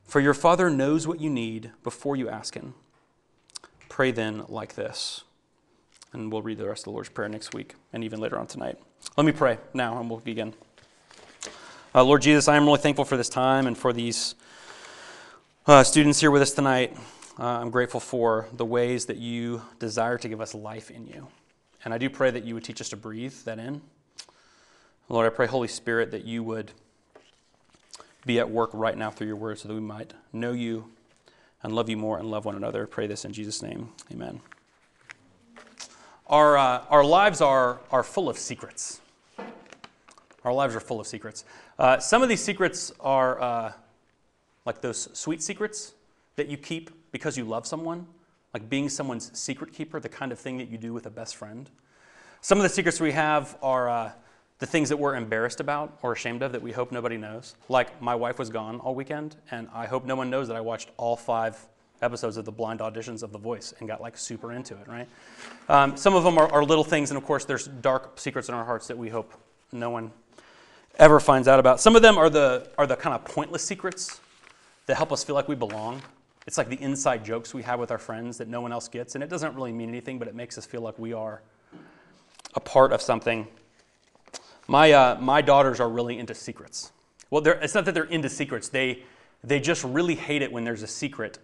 for 0.04 0.20
your 0.20 0.34
Father 0.34 0.70
knows 0.70 1.06
what 1.06 1.20
you 1.20 1.28
need 1.28 1.70
before 1.84 2.16
you 2.16 2.28
ask 2.28 2.54
Him. 2.54 2.74
Pray 3.88 4.10
then 4.10 4.44
like 4.48 4.74
this. 4.74 5.24
And 6.12 6.32
we'll 6.32 6.42
read 6.42 6.58
the 6.58 6.66
rest 6.66 6.80
of 6.80 6.84
the 6.86 6.90
Lord's 6.90 7.10
Prayer 7.10 7.28
next 7.28 7.54
week 7.54 7.74
and 7.92 8.02
even 8.02 8.20
later 8.20 8.38
on 8.38 8.46
tonight. 8.46 8.78
Let 9.16 9.24
me 9.24 9.32
pray 9.32 9.58
now, 9.74 10.00
and 10.00 10.10
we'll 10.10 10.20
begin. 10.20 10.54
Uh, 11.94 12.02
Lord 12.02 12.22
Jesus, 12.22 12.48
I 12.48 12.56
am 12.56 12.64
really 12.64 12.78
thankful 12.78 13.04
for 13.04 13.16
this 13.16 13.28
time 13.28 13.66
and 13.66 13.76
for 13.76 13.92
these 13.92 14.34
uh, 15.66 15.82
students 15.84 16.20
here 16.20 16.30
with 16.30 16.42
us 16.42 16.52
tonight. 16.52 16.96
Uh, 17.38 17.44
I'm 17.44 17.70
grateful 17.70 18.00
for 18.00 18.48
the 18.52 18.64
ways 18.64 19.06
that 19.06 19.16
you 19.16 19.62
desire 19.78 20.18
to 20.18 20.28
give 20.28 20.40
us 20.40 20.54
life 20.54 20.90
in 20.90 21.06
you. 21.06 21.28
And 21.84 21.94
I 21.94 21.98
do 21.98 22.10
pray 22.10 22.30
that 22.30 22.44
you 22.44 22.54
would 22.54 22.64
teach 22.64 22.80
us 22.80 22.88
to 22.90 22.96
breathe 22.96 23.34
that 23.44 23.58
in. 23.58 23.80
Lord, 25.08 25.26
I 25.26 25.34
pray, 25.34 25.46
Holy 25.46 25.68
Spirit, 25.68 26.10
that 26.10 26.24
you 26.24 26.42
would 26.42 26.72
be 28.26 28.38
at 28.38 28.50
work 28.50 28.70
right 28.72 28.96
now 28.96 29.10
through 29.10 29.28
your 29.28 29.36
word 29.36 29.58
so 29.58 29.68
that 29.68 29.74
we 29.74 29.80
might 29.80 30.12
know 30.32 30.52
you 30.52 30.90
and 31.62 31.74
love 31.74 31.88
you 31.88 31.96
more 31.96 32.18
and 32.18 32.30
love 32.30 32.44
one 32.44 32.56
another. 32.56 32.82
I 32.82 32.86
pray 32.86 33.06
this 33.06 33.24
in 33.24 33.32
Jesus' 33.32 33.62
name. 33.62 33.90
Amen. 34.12 34.40
Our, 36.26 36.58
uh, 36.58 36.84
our 36.90 37.04
lives 37.04 37.40
are, 37.40 37.80
are 37.90 38.02
full 38.02 38.28
of 38.28 38.38
secrets. 38.38 39.00
Our 40.44 40.52
lives 40.52 40.76
are 40.76 40.80
full 40.80 41.00
of 41.00 41.06
secrets. 41.06 41.44
Uh, 41.78 41.98
some 41.98 42.22
of 42.22 42.28
these 42.28 42.42
secrets 42.42 42.92
are 43.00 43.40
uh, 43.40 43.72
like 44.64 44.80
those 44.80 45.08
sweet 45.18 45.42
secrets 45.42 45.92
that 46.36 46.48
you 46.48 46.56
keep 46.56 46.90
because 47.12 47.36
you 47.36 47.44
love 47.44 47.66
someone, 47.66 48.06
like 48.54 48.68
being 48.68 48.88
someone's 48.88 49.36
secret 49.38 49.72
keeper, 49.72 50.00
the 50.00 50.08
kind 50.08 50.32
of 50.32 50.38
thing 50.38 50.58
that 50.58 50.68
you 50.68 50.78
do 50.78 50.92
with 50.92 51.06
a 51.06 51.10
best 51.10 51.36
friend. 51.36 51.70
Some 52.40 52.58
of 52.58 52.62
the 52.62 52.68
secrets 52.68 53.00
we 53.00 53.12
have 53.12 53.56
are 53.62 53.88
uh, 53.88 54.12
the 54.58 54.66
things 54.66 54.88
that 54.88 54.96
we're 54.96 55.16
embarrassed 55.16 55.60
about 55.60 55.98
or 56.02 56.12
ashamed 56.12 56.42
of 56.42 56.52
that 56.52 56.62
we 56.62 56.72
hope 56.72 56.92
nobody 56.92 57.16
knows. 57.16 57.54
Like 57.68 58.00
my 58.00 58.14
wife 58.14 58.38
was 58.38 58.50
gone 58.50 58.80
all 58.80 58.94
weekend, 58.94 59.36
and 59.50 59.68
I 59.74 59.86
hope 59.86 60.04
no 60.04 60.16
one 60.16 60.30
knows 60.30 60.48
that 60.48 60.56
I 60.56 60.60
watched 60.60 60.90
all 60.96 61.16
five 61.16 61.58
episodes 62.02 62.36
of 62.36 62.44
the 62.44 62.52
blind 62.52 62.80
auditions 62.80 63.22
of 63.22 63.32
The 63.32 63.38
Voice 63.38 63.74
and 63.78 63.88
got 63.88 64.00
like 64.00 64.16
super 64.16 64.52
into 64.52 64.74
it, 64.74 64.88
right? 64.88 65.08
Um, 65.68 65.96
some 65.96 66.14
of 66.14 66.24
them 66.24 66.38
are, 66.38 66.50
are 66.50 66.64
little 66.64 66.84
things, 66.84 67.10
and 67.10 67.18
of 67.18 67.24
course, 67.24 67.44
there's 67.44 67.66
dark 67.66 68.18
secrets 68.18 68.48
in 68.48 68.54
our 68.54 68.64
hearts 68.64 68.86
that 68.88 68.96
we 68.96 69.08
hope 69.08 69.32
no 69.72 69.90
one 69.90 70.10
ever 70.98 71.20
finds 71.20 71.48
out 71.48 71.60
about. 71.60 71.80
Some 71.80 71.96
of 71.96 72.02
them 72.02 72.18
are 72.18 72.30
the, 72.30 72.68
are 72.78 72.86
the 72.86 72.96
kind 72.96 73.14
of 73.14 73.24
pointless 73.24 73.62
secrets 73.62 74.20
that 74.86 74.96
help 74.96 75.12
us 75.12 75.22
feel 75.24 75.34
like 75.34 75.48
we 75.48 75.54
belong. 75.54 76.02
It's 76.46 76.58
like 76.58 76.68
the 76.68 76.80
inside 76.80 77.24
jokes 77.24 77.52
we 77.52 77.62
have 77.62 77.78
with 77.78 77.90
our 77.90 77.98
friends 77.98 78.38
that 78.38 78.48
no 78.48 78.60
one 78.60 78.72
else 78.72 78.88
gets, 78.88 79.14
and 79.14 79.22
it 79.22 79.30
doesn't 79.30 79.54
really 79.54 79.72
mean 79.72 79.88
anything, 79.88 80.18
but 80.18 80.26
it 80.26 80.34
makes 80.34 80.56
us 80.58 80.66
feel 80.66 80.80
like 80.80 80.98
we 80.98 81.12
are 81.12 81.42
a 82.54 82.60
part 82.60 82.92
of 82.92 83.02
something. 83.02 83.46
My, 84.66 84.92
uh, 84.92 85.18
my 85.20 85.42
daughters 85.42 85.80
are 85.80 85.88
really 85.88 86.18
into 86.18 86.34
secrets. 86.34 86.92
Well, 87.30 87.46
it's 87.46 87.74
not 87.74 87.84
that 87.84 87.94
they're 87.94 88.04
into 88.04 88.28
secrets, 88.28 88.68
they, 88.68 89.02
they 89.44 89.60
just 89.60 89.84
really 89.84 90.14
hate 90.14 90.42
it 90.42 90.50
when 90.50 90.64
there's 90.64 90.82
a 90.82 90.86
secret 90.86 91.38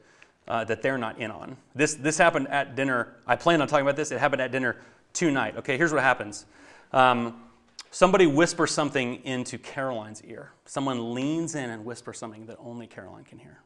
uh, 0.49 0.65
that 0.65 0.83
they're 0.83 0.99
not 0.99 1.19
in 1.19 1.31
on. 1.31 1.57
This, 1.75 1.95
this 1.95 2.19
happened 2.19 2.49
at 2.49 2.77
dinner. 2.77 3.15
I 3.27 3.37
planned 3.37 3.63
on 3.63 3.69
talking 3.69 3.85
about 3.85 3.97
this. 3.97 4.11
It 4.13 4.19
happened 4.19 4.43
at 4.43 4.53
dinner 4.53 4.77
tonight. 5.13 5.57
Okay, 5.59 5.77
here's 5.77 5.93
what 5.93 6.03
happens. 6.03 6.47
Um, 6.93 7.43
somebody 7.91 8.27
whispers 8.27 8.71
something 8.71 9.25
into 9.25 9.59
Caroline's 9.59 10.23
ear. 10.25 10.53
Someone 10.65 11.15
leans 11.15 11.55
in 11.55 11.71
and 11.71 11.85
whispers 11.85 12.19
something 12.19 12.47
that 12.47 12.59
only 12.61 12.87
Caroline 12.87 13.25
can 13.25 13.39
hear. 13.39 13.59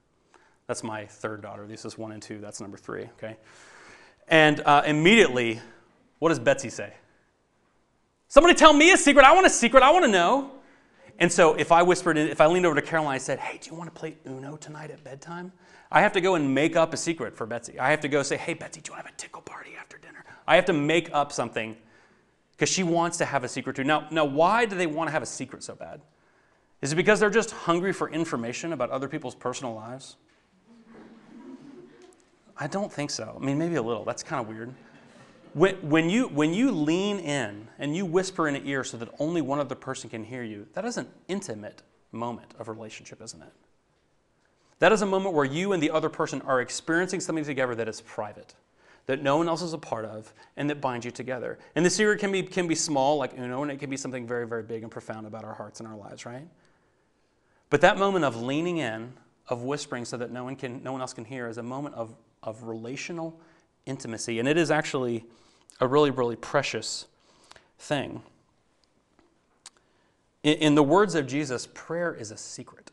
That's 0.70 0.84
my 0.84 1.04
third 1.04 1.42
daughter. 1.42 1.66
This 1.66 1.84
is 1.84 1.98
one 1.98 2.12
and 2.12 2.22
two. 2.22 2.38
That's 2.38 2.60
number 2.60 2.76
three, 2.76 3.02
okay? 3.18 3.36
And 4.28 4.60
uh, 4.60 4.84
immediately, 4.86 5.60
what 6.20 6.28
does 6.28 6.38
Betsy 6.38 6.70
say? 6.70 6.94
Somebody 8.28 8.54
tell 8.54 8.72
me 8.72 8.92
a 8.92 8.96
secret. 8.96 9.24
I 9.24 9.32
want 9.32 9.48
a 9.48 9.50
secret. 9.50 9.82
I 9.82 9.90
want 9.90 10.04
to 10.04 10.10
know. 10.12 10.52
And 11.18 11.32
so 11.32 11.54
if 11.54 11.72
I 11.72 11.82
whispered, 11.82 12.16
if 12.16 12.40
I 12.40 12.46
leaned 12.46 12.66
over 12.66 12.76
to 12.76 12.86
Caroline 12.86 13.14
and 13.14 13.22
said, 13.22 13.40
hey, 13.40 13.58
do 13.58 13.68
you 13.68 13.76
want 13.76 13.92
to 13.92 13.98
play 13.98 14.16
Uno 14.24 14.56
tonight 14.56 14.92
at 14.92 15.02
bedtime? 15.02 15.50
I 15.90 16.02
have 16.02 16.12
to 16.12 16.20
go 16.20 16.36
and 16.36 16.54
make 16.54 16.76
up 16.76 16.94
a 16.94 16.96
secret 16.96 17.36
for 17.36 17.46
Betsy. 17.46 17.76
I 17.80 17.90
have 17.90 18.00
to 18.02 18.08
go 18.08 18.22
say, 18.22 18.36
hey, 18.36 18.54
Betsy, 18.54 18.80
do 18.80 18.90
you 18.90 18.92
want 18.94 19.06
to 19.06 19.08
have 19.08 19.18
a 19.18 19.20
tickle 19.20 19.42
party 19.42 19.72
after 19.76 19.98
dinner? 19.98 20.24
I 20.46 20.54
have 20.54 20.66
to 20.66 20.72
make 20.72 21.10
up 21.12 21.32
something 21.32 21.76
because 22.52 22.68
she 22.68 22.84
wants 22.84 23.18
to 23.18 23.24
have 23.24 23.42
a 23.42 23.48
secret 23.48 23.74
too. 23.74 23.82
Now, 23.82 24.06
now, 24.12 24.24
why 24.24 24.66
do 24.66 24.76
they 24.76 24.86
want 24.86 25.08
to 25.08 25.12
have 25.12 25.24
a 25.24 25.26
secret 25.26 25.64
so 25.64 25.74
bad? 25.74 26.00
Is 26.80 26.92
it 26.92 26.94
because 26.94 27.18
they're 27.18 27.28
just 27.28 27.50
hungry 27.50 27.92
for 27.92 28.08
information 28.08 28.72
about 28.72 28.90
other 28.90 29.08
people's 29.08 29.34
personal 29.34 29.74
lives? 29.74 30.14
I 32.60 32.66
don't 32.66 32.92
think 32.92 33.10
so. 33.10 33.36
I 33.40 33.44
mean, 33.44 33.58
maybe 33.58 33.76
a 33.76 33.82
little. 33.82 34.04
That's 34.04 34.22
kind 34.22 34.40
of 34.40 34.46
weird. 34.46 34.72
When, 35.54 35.74
when, 35.76 36.10
you, 36.10 36.28
when 36.28 36.54
you 36.54 36.70
lean 36.70 37.18
in 37.18 37.66
and 37.78 37.96
you 37.96 38.06
whisper 38.06 38.46
in 38.46 38.54
an 38.54 38.66
ear 38.66 38.84
so 38.84 38.98
that 38.98 39.08
only 39.18 39.40
one 39.40 39.58
other 39.58 39.74
person 39.74 40.08
can 40.10 40.22
hear 40.22 40.44
you, 40.44 40.66
that 40.74 40.84
is 40.84 40.96
an 40.96 41.08
intimate 41.26 41.82
moment 42.12 42.54
of 42.58 42.68
relationship, 42.68 43.20
isn't 43.22 43.42
it? 43.42 43.52
That 44.78 44.92
is 44.92 45.02
a 45.02 45.06
moment 45.06 45.34
where 45.34 45.44
you 45.44 45.72
and 45.72 45.82
the 45.82 45.90
other 45.90 46.08
person 46.08 46.40
are 46.42 46.60
experiencing 46.60 47.20
something 47.20 47.44
together 47.44 47.74
that 47.74 47.88
is 47.88 48.00
private. 48.02 48.54
that 49.06 49.22
no 49.22 49.36
one 49.36 49.48
else 49.48 49.60
is 49.60 49.72
a 49.72 49.78
part 49.78 50.04
of 50.04 50.32
and 50.56 50.70
that 50.70 50.80
binds 50.80 51.04
you 51.04 51.10
together. 51.10 51.58
And 51.74 51.84
the 51.84 51.90
secret 51.90 52.20
can 52.20 52.30
be, 52.30 52.44
can 52.44 52.68
be 52.68 52.76
small, 52.76 53.16
like 53.16 53.36
Uno, 53.36 53.62
and 53.62 53.70
it 53.72 53.80
can 53.80 53.90
be 53.90 53.96
something 53.96 54.24
very, 54.24 54.46
very 54.46 54.62
big 54.62 54.84
and 54.84 54.90
profound 54.90 55.26
about 55.26 55.44
our 55.44 55.54
hearts 55.54 55.80
and 55.80 55.88
our 55.88 55.96
lives, 55.96 56.24
right? 56.24 56.46
But 57.70 57.80
that 57.80 57.98
moment 57.98 58.24
of 58.24 58.40
leaning 58.40 58.78
in, 58.78 59.14
of 59.48 59.62
whispering 59.62 60.04
so 60.04 60.16
that 60.16 60.30
no 60.30 60.44
one, 60.44 60.54
can, 60.54 60.82
no 60.84 60.92
one 60.92 61.00
else 61.00 61.12
can 61.12 61.24
hear, 61.24 61.48
is 61.48 61.58
a 61.58 61.62
moment 61.62 61.96
of, 61.96 62.14
of 62.42 62.64
relational 62.64 63.38
intimacy. 63.87 64.38
And 64.38 64.49
it 64.49 64.56
is 64.56 64.70
actually 64.70 65.25
a 65.80 65.87
really, 65.87 66.11
really 66.11 66.37
precious 66.37 67.06
thing. 67.78 68.23
In, 70.42 70.54
in 70.54 70.75
the 70.75 70.82
words 70.82 71.14
of 71.14 71.26
Jesus, 71.26 71.68
prayer 71.73 72.14
is 72.14 72.30
a 72.30 72.37
secret. 72.37 72.90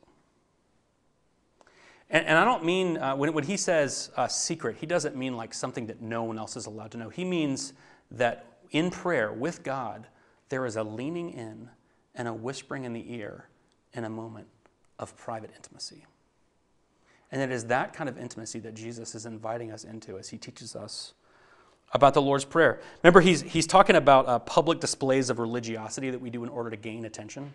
And, 2.10 2.25
and 2.25 2.38
I 2.38 2.46
don't 2.46 2.63
mean, 2.63 2.98
uh, 2.98 3.16
when, 3.16 3.34
when 3.34 3.44
he 3.44 3.58
says 3.58 4.12
uh, 4.16 4.27
secret, 4.27 4.77
he 4.80 4.86
doesn't 4.86 5.16
mean 5.16 5.36
like 5.36 5.54
something 5.54 5.88
that 5.88 6.01
no 6.01 6.24
one 6.24 6.38
else 6.38 6.56
is 6.56 6.66
allowed 6.66 6.92
to 6.92 6.98
know. 6.98 7.10
He 7.10 7.25
means 7.25 7.74
that 8.12 8.46
in 8.72 8.89
prayer 8.89 9.32
with 9.32 9.63
God, 9.63 10.08
there 10.50 10.66
is 10.66 10.75
a 10.75 10.84
leaning 10.84 11.32
in 11.32 11.70
and 12.16 12.27
a 12.27 12.34
whispering 12.34 12.86
in 12.86 12.94
the 12.94 13.13
ear 13.13 13.50
in 13.94 14.04
a 14.04 14.10
moment 14.10 14.48
of 15.00 15.16
private 15.18 15.51
intimacy. 15.56 16.06
And 17.31 17.41
it 17.41 17.51
is 17.51 17.65
that 17.65 17.93
kind 17.93 18.10
of 18.10 18.17
intimacy 18.17 18.60
that 18.60 18.74
Jesus 18.74 19.15
is 19.15 19.25
inviting 19.25 19.72
us 19.72 19.84
into 19.84 20.17
as 20.17 20.29
he 20.29 20.38
teaches 20.38 20.75
us 20.75 21.13
about 21.91 22.13
the 22.13 22.22
Lord's 22.22 22.46
Prayer. 22.46 22.79
Remember, 23.03 23.22
he's, 23.22 23.41
he's 23.41 23.67
talking 23.67 23.96
about 23.96 24.27
uh, 24.27 24.39
public 24.39 24.79
displays 24.79 25.29
of 25.29 25.39
religiosity 25.39 26.10
that 26.10 26.19
we 26.19 26.29
do 26.29 26.43
in 26.43 26.50
order 26.50 26.69
to 26.69 26.77
gain 26.77 27.05
attention. 27.05 27.53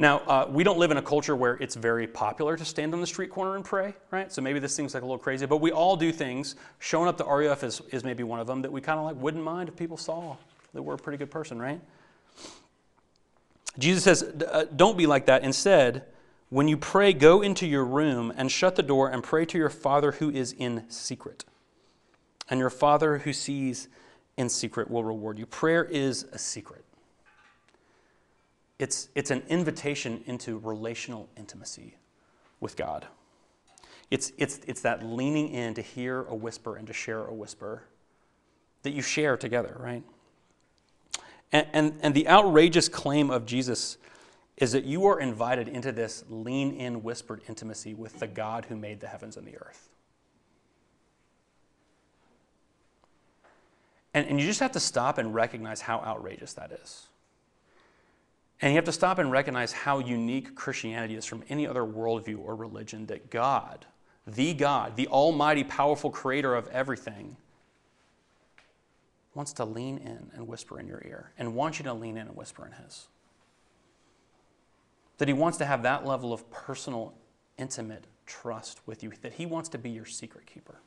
Now, 0.00 0.18
uh, 0.20 0.46
we 0.48 0.62
don't 0.62 0.78
live 0.78 0.92
in 0.92 0.96
a 0.96 1.02
culture 1.02 1.34
where 1.34 1.56
it's 1.56 1.74
very 1.74 2.06
popular 2.06 2.56
to 2.56 2.64
stand 2.64 2.94
on 2.94 3.00
the 3.00 3.06
street 3.06 3.30
corner 3.30 3.56
and 3.56 3.64
pray, 3.64 3.94
right? 4.12 4.30
So 4.30 4.40
maybe 4.40 4.60
this 4.60 4.74
seems 4.74 4.94
like 4.94 5.02
a 5.02 5.06
little 5.06 5.18
crazy, 5.18 5.44
but 5.44 5.56
we 5.56 5.72
all 5.72 5.96
do 5.96 6.12
things. 6.12 6.54
Showing 6.78 7.08
up 7.08 7.18
to 7.18 7.24
RUF 7.24 7.64
is, 7.64 7.82
is 7.90 8.04
maybe 8.04 8.22
one 8.22 8.38
of 8.38 8.46
them 8.46 8.62
that 8.62 8.70
we 8.70 8.80
kind 8.80 9.00
of 9.00 9.06
like 9.06 9.16
wouldn't 9.16 9.42
mind 9.42 9.68
if 9.68 9.76
people 9.76 9.96
saw 9.96 10.36
that 10.72 10.82
we're 10.82 10.94
a 10.94 10.98
pretty 10.98 11.18
good 11.18 11.32
person, 11.32 11.58
right? 11.58 11.80
Jesus 13.76 14.04
says, 14.04 14.22
uh, 14.22 14.66
don't 14.76 14.96
be 14.96 15.06
like 15.06 15.26
that. 15.26 15.42
Instead, 15.42 16.04
when 16.50 16.68
you 16.68 16.76
pray, 16.76 17.12
go 17.12 17.42
into 17.42 17.66
your 17.66 17.84
room 17.84 18.32
and 18.36 18.50
shut 18.50 18.76
the 18.76 18.82
door 18.82 19.10
and 19.10 19.22
pray 19.22 19.44
to 19.46 19.58
your 19.58 19.70
Father 19.70 20.12
who 20.12 20.30
is 20.30 20.52
in 20.52 20.88
secret. 20.88 21.44
And 22.48 22.58
your 22.58 22.70
Father 22.70 23.18
who 23.18 23.32
sees 23.32 23.88
in 24.36 24.48
secret 24.48 24.90
will 24.90 25.04
reward 25.04 25.38
you. 25.38 25.46
Prayer 25.46 25.84
is 25.84 26.24
a 26.32 26.38
secret 26.38 26.84
it's, 28.78 29.08
it's 29.14 29.30
an 29.30 29.42
invitation 29.48 30.22
into 30.26 30.58
relational 30.58 31.28
intimacy 31.36 31.96
with 32.60 32.76
God. 32.76 33.06
It's, 34.10 34.32
it's, 34.38 34.60
it's 34.66 34.80
that 34.82 35.04
leaning 35.04 35.48
in 35.48 35.74
to 35.74 35.82
hear 35.82 36.22
a 36.22 36.34
whisper 36.34 36.76
and 36.76 36.86
to 36.86 36.92
share 36.92 37.24
a 37.24 37.34
whisper 37.34 37.82
that 38.82 38.90
you 38.90 39.02
share 39.02 39.36
together, 39.36 39.76
right? 39.80 40.04
And, 41.52 41.66
and, 41.72 41.94
and 42.00 42.14
the 42.14 42.28
outrageous 42.28 42.88
claim 42.88 43.30
of 43.30 43.46
Jesus 43.46 43.98
is 44.58 44.72
that 44.72 44.84
you 44.84 45.06
are 45.06 45.20
invited 45.20 45.68
into 45.68 45.92
this 45.92 46.24
lean 46.28 46.72
in, 46.72 47.02
whispered 47.02 47.40
intimacy 47.48 47.94
with 47.94 48.18
the 48.18 48.26
God 48.26 48.64
who 48.64 48.76
made 48.76 49.00
the 49.00 49.06
heavens 49.06 49.36
and 49.36 49.46
the 49.46 49.56
earth. 49.56 49.88
And, 54.12 54.26
and 54.26 54.40
you 54.40 54.46
just 54.46 54.58
have 54.58 54.72
to 54.72 54.80
stop 54.80 55.18
and 55.18 55.32
recognize 55.32 55.80
how 55.80 56.00
outrageous 56.00 56.54
that 56.54 56.72
is. 56.72 57.06
And 58.60 58.72
you 58.72 58.76
have 58.76 58.84
to 58.86 58.92
stop 58.92 59.20
and 59.20 59.30
recognize 59.30 59.72
how 59.72 60.00
unique 60.00 60.56
Christianity 60.56 61.14
is 61.14 61.24
from 61.24 61.44
any 61.48 61.64
other 61.64 61.82
worldview 61.82 62.40
or 62.40 62.56
religion 62.56 63.06
that 63.06 63.30
God, 63.30 63.86
the 64.26 64.54
God, 64.54 64.96
the 64.96 65.06
almighty, 65.06 65.62
powerful 65.62 66.10
creator 66.10 66.56
of 66.56 66.66
everything, 66.68 67.36
wants 69.34 69.52
to 69.52 69.64
lean 69.64 69.98
in 69.98 70.32
and 70.34 70.48
whisper 70.48 70.80
in 70.80 70.88
your 70.88 71.00
ear 71.06 71.30
and 71.38 71.54
wants 71.54 71.78
you 71.78 71.84
to 71.84 71.94
lean 71.94 72.16
in 72.16 72.26
and 72.26 72.36
whisper 72.36 72.66
in 72.66 72.72
His. 72.72 73.06
That 75.18 75.28
He 75.28 75.34
wants 75.34 75.58
to 75.58 75.64
have 75.64 75.82
that 75.82 76.06
level 76.06 76.32
of 76.32 76.48
personal, 76.50 77.14
intimate 77.58 78.04
trust 78.26 78.80
with 78.86 79.02
you, 79.02 79.12
that 79.22 79.34
He 79.34 79.46
wants 79.46 79.68
to 79.70 79.78
be 79.78 79.90
your 79.90 80.06
secret 80.06 80.46
keeper. 80.46 80.80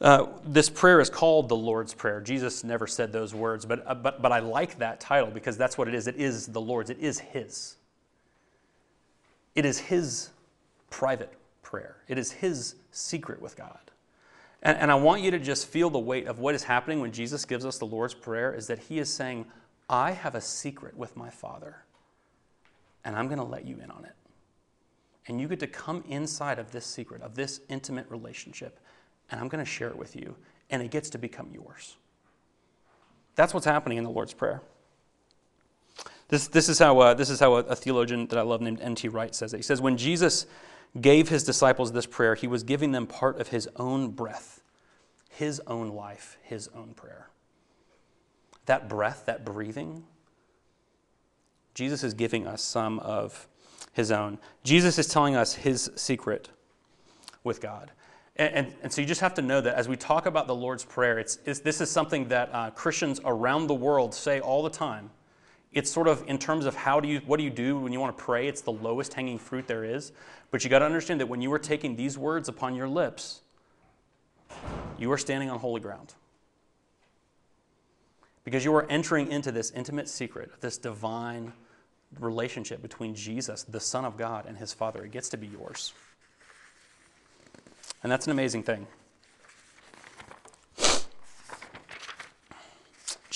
Uh, 0.00 0.26
this 0.44 0.70
prayer 0.70 1.00
is 1.00 1.10
called 1.10 1.48
the 1.48 1.56
Lord's 1.56 1.92
Prayer. 1.92 2.20
Jesus 2.20 2.62
never 2.62 2.86
said 2.86 3.12
those 3.12 3.34
words, 3.34 3.66
but, 3.66 3.84
uh, 3.84 3.94
but, 3.94 4.22
but 4.22 4.30
I 4.30 4.38
like 4.38 4.78
that 4.78 5.00
title 5.00 5.30
because 5.30 5.56
that's 5.56 5.76
what 5.76 5.88
it 5.88 5.94
is. 5.94 6.06
It 6.06 6.16
is 6.16 6.46
the 6.46 6.60
Lord's, 6.60 6.90
it 6.90 6.98
is 6.98 7.18
His. 7.18 7.76
It 9.56 9.64
is 9.64 9.78
His 9.78 10.30
private 10.90 11.32
prayer, 11.62 11.96
it 12.06 12.16
is 12.16 12.30
His 12.30 12.76
secret 12.92 13.42
with 13.42 13.56
God. 13.56 13.87
And, 14.62 14.76
and 14.78 14.90
I 14.90 14.96
want 14.96 15.22
you 15.22 15.30
to 15.30 15.38
just 15.38 15.68
feel 15.68 15.90
the 15.90 15.98
weight 15.98 16.26
of 16.26 16.38
what 16.38 16.54
is 16.54 16.64
happening 16.64 17.00
when 17.00 17.12
Jesus 17.12 17.44
gives 17.44 17.64
us 17.64 17.78
the 17.78 17.86
Lord's 17.86 18.14
Prayer 18.14 18.52
is 18.52 18.66
that 18.66 18.78
He 18.78 18.98
is 18.98 19.12
saying, 19.12 19.46
I 19.88 20.12
have 20.12 20.34
a 20.34 20.40
secret 20.40 20.96
with 20.96 21.16
my 21.16 21.30
Father, 21.30 21.76
and 23.04 23.16
I'm 23.16 23.26
going 23.26 23.38
to 23.38 23.44
let 23.44 23.66
you 23.66 23.78
in 23.82 23.90
on 23.90 24.04
it. 24.04 24.14
And 25.26 25.40
you 25.40 25.48
get 25.48 25.60
to 25.60 25.66
come 25.66 26.02
inside 26.08 26.58
of 26.58 26.72
this 26.72 26.86
secret, 26.86 27.22
of 27.22 27.34
this 27.34 27.60
intimate 27.68 28.06
relationship 28.10 28.80
and 29.30 29.40
I'm 29.40 29.48
going 29.48 29.64
to 29.64 29.70
share 29.70 29.88
it 29.88 29.96
with 29.96 30.16
you, 30.16 30.34
and 30.70 30.82
it 30.82 30.90
gets 30.90 31.10
to 31.10 31.18
become 31.18 31.50
yours. 31.52 31.96
That's 33.34 33.54
what's 33.54 33.66
happening 33.66 33.98
in 33.98 34.04
the 34.04 34.10
Lord's 34.10 34.32
Prayer. 34.32 34.62
This, 36.28 36.48
this 36.48 36.68
is 36.68 36.78
how, 36.78 36.98
uh, 36.98 37.14
this 37.14 37.30
is 37.30 37.40
how 37.40 37.54
a, 37.54 37.60
a, 37.60 37.76
theologian 37.76 38.26
that 38.26 38.38
I 38.38 38.42
love 38.42 38.60
named 38.60 38.80
N.T. 38.80 39.08
Wright 39.08 39.34
says 39.34 39.54
it. 39.54 39.58
He 39.58 39.62
says, 39.62 39.80
When 39.80 39.96
Jesus 39.96 40.46
gave 41.00 41.28
his 41.28 41.44
disciples 41.44 41.92
this 41.92 42.06
prayer, 42.06 42.34
he 42.34 42.46
was 42.46 42.62
giving 42.62 42.92
them 42.92 43.06
part 43.06 43.40
of 43.40 43.48
his 43.48 43.68
own 43.76 44.10
breath, 44.10 44.62
his 45.30 45.60
own 45.66 45.90
life, 45.90 46.38
his 46.42 46.68
own 46.74 46.94
prayer. 46.94 47.28
That 48.66 48.88
breath, 48.88 49.24
that 49.26 49.44
breathing, 49.44 50.04
Jesus 51.74 52.02
is 52.02 52.14
giving 52.14 52.46
us 52.46 52.62
some 52.62 52.98
of 53.00 53.46
his 53.92 54.10
own. 54.10 54.38
Jesus 54.64 54.98
is 54.98 55.06
telling 55.06 55.36
us 55.36 55.54
his 55.54 55.90
secret 55.94 56.48
with 57.44 57.60
God. 57.60 57.92
And, 58.36 58.54
and, 58.54 58.74
and, 58.82 58.92
so 58.92 59.00
you 59.00 59.06
just 59.06 59.20
have 59.20 59.34
to 59.34 59.42
know 59.42 59.60
that 59.60 59.74
as 59.74 59.88
we 59.88 59.96
talk 59.96 60.26
about 60.26 60.46
the 60.46 60.54
Lord's 60.54 60.84
Prayer, 60.84 61.18
it's, 61.18 61.38
it's 61.44 61.60
this 61.60 61.80
is 61.80 61.90
something 61.90 62.28
that 62.28 62.50
uh, 62.52 62.70
Christians 62.70 63.20
around 63.24 63.66
the 63.66 63.74
world 63.74 64.14
say 64.14 64.40
all 64.40 64.62
the 64.62 64.70
time. 64.70 65.10
It's 65.72 65.90
sort 65.90 66.08
of 66.08 66.24
in 66.26 66.38
terms 66.38 66.64
of 66.64 66.74
how 66.74 67.00
do 67.00 67.08
you, 67.08 67.20
what 67.26 67.36
do 67.36 67.44
you 67.44 67.50
do 67.50 67.78
when 67.78 67.92
you 67.92 68.00
want 68.00 68.16
to 68.16 68.24
pray? 68.24 68.48
It's 68.48 68.62
the 68.62 68.72
lowest 68.72 69.14
hanging 69.14 69.38
fruit 69.38 69.66
there 69.66 69.84
is. 69.84 70.12
But 70.50 70.64
you 70.64 70.70
got 70.70 70.78
to 70.78 70.86
understand 70.86 71.20
that 71.20 71.26
when 71.26 71.42
you 71.42 71.52
are 71.52 71.58
taking 71.58 71.94
these 71.96 72.16
words 72.16 72.48
upon 72.48 72.74
your 72.74 72.88
lips, 72.88 73.42
you 74.98 75.12
are 75.12 75.18
standing 75.18 75.50
on 75.50 75.58
holy 75.58 75.80
ground. 75.80 76.14
Because 78.44 78.64
you 78.64 78.74
are 78.74 78.86
entering 78.90 79.30
into 79.30 79.52
this 79.52 79.70
intimate 79.72 80.08
secret, 80.08 80.50
this 80.60 80.78
divine 80.78 81.52
relationship 82.18 82.80
between 82.80 83.14
Jesus, 83.14 83.64
the 83.64 83.80
Son 83.80 84.06
of 84.06 84.16
God, 84.16 84.46
and 84.46 84.56
his 84.56 84.72
Father. 84.72 85.04
It 85.04 85.12
gets 85.12 85.28
to 85.30 85.36
be 85.36 85.46
yours. 85.46 85.92
And 88.02 88.10
that's 88.10 88.26
an 88.26 88.32
amazing 88.32 88.62
thing. 88.62 88.86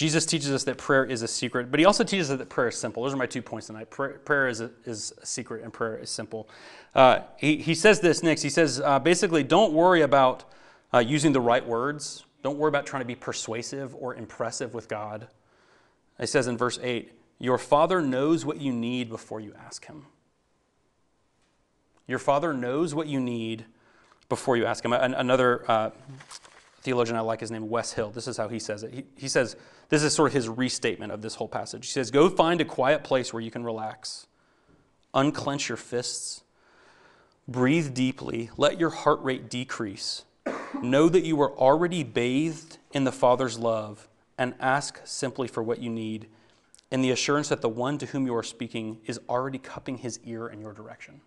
Jesus 0.03 0.27
teaches 0.27 0.51
us 0.51 0.65
that 0.65 0.79
prayer 0.79 1.05
is 1.05 1.23
a 1.23 1.29
secret, 1.29 1.71
but 1.71 1.79
he 1.79 1.87
also 1.87 2.03
teaches 2.03 2.29
us 2.29 2.39
that 2.39 2.49
prayer 2.49 2.67
is 2.67 2.77
simple. 2.77 3.05
Those 3.05 3.15
are 3.15 3.17
my 3.17 3.27
two 3.27 3.41
points 3.41 3.69
tonight. 3.69 3.89
Prayer, 3.89 4.19
prayer 4.25 4.49
is, 4.49 4.61
a, 4.61 4.69
is 4.85 5.13
a 5.23 5.25
secret, 5.25 5.63
and 5.63 5.73
prayer 5.73 5.97
is 5.97 6.11
simple. 6.11 6.49
Uh, 6.93 7.21
he, 7.37 7.59
he 7.59 7.73
says 7.73 8.01
this 8.01 8.21
next. 8.21 8.43
He 8.43 8.51
says, 8.51 8.81
uh, 8.81 8.99
basically, 8.99 9.45
don't 9.45 9.73
worry 9.73 10.01
about 10.03 10.43
uh, 10.93 10.99
using 10.99 11.31
the 11.31 11.41
right 11.41 11.65
words. 11.65 12.25
Don't 12.43 12.59
worry 12.59 12.69
about 12.69 12.85
trying 12.85 13.03
to 13.03 13.07
be 13.07 13.15
persuasive 13.15 13.95
or 13.95 14.17
impressive 14.17 14.75
with 14.75 14.89
God. 14.89 15.29
He 16.19 16.27
says 16.27 16.49
in 16.49 16.59
verse 16.59 16.81
8, 16.83 17.13
Your 17.39 17.57
Father 17.57 18.03
knows 18.03 18.45
what 18.45 18.61
you 18.61 18.73
need 18.73 19.09
before 19.09 19.39
you 19.39 19.55
ask 19.65 19.85
Him. 19.85 20.07
Your 22.09 22.19
Father 22.19 22.53
knows 22.53 22.93
what 22.93 23.07
you 23.07 23.21
need 23.21 23.67
before 24.29 24.57
you 24.57 24.67
ask 24.67 24.85
him. 24.85 24.93
Another 24.93 25.65
uh, 25.71 25.91
theologian 26.83 27.17
I 27.17 27.21
like 27.21 27.43
is 27.43 27.51
named 27.51 27.71
Wes 27.71 27.93
Hill. 27.93 28.11
This 28.11 28.29
is 28.29 28.37
how 28.37 28.49
he 28.49 28.59
says 28.59 28.83
it. 28.83 28.93
He, 28.93 29.05
he 29.17 29.29
says, 29.29 29.57
this 29.89 30.03
is 30.03 30.15
sort 30.15 30.31
of 30.31 30.35
his 30.35 30.49
restatement 30.49 31.12
of 31.12 31.23
this 31.23 31.37
whole 31.37 31.49
passage. 31.49 31.87
He 31.87 31.93
says, 31.93 32.11
Go 32.11 32.29
find 32.29 32.61
a 32.61 32.65
quiet 32.65 33.05
place 33.05 33.33
where 33.33 33.43
you 33.43 33.51
can 33.51 33.65
relax, 33.65 34.27
unclench 35.15 35.69
your 35.69 35.77
fists, 35.77 36.43
breathe 37.47 37.95
deeply, 37.95 38.51
let 38.57 38.81
your 38.81 38.91
heart 38.91 39.23
rate 39.23 39.49
decrease. 39.49 40.25
Know 40.83 41.09
that 41.09 41.25
you 41.25 41.41
are 41.41 41.53
already 41.53 42.03
bathed 42.03 42.79
in 42.93 43.05
the 43.05 43.12
Father's 43.12 43.59
love, 43.59 44.09
and 44.39 44.55
ask 44.59 45.01
simply 45.05 45.47
for 45.47 45.62
what 45.62 45.79
you 45.79 45.91
need 45.91 46.27
in 46.91 47.03
the 47.03 47.11
assurance 47.11 47.49
that 47.49 47.61
the 47.61 47.69
one 47.69 47.99
to 47.99 48.07
whom 48.07 48.27
you 48.27 48.35
are 48.35 48.43
speaking 48.43 48.99
is 49.07 49.21
already 49.29 49.59
cupping 49.59 49.99
his 49.99 50.19
ear 50.25 50.49
in 50.49 50.61
your 50.61 50.73
direction. 50.73 51.21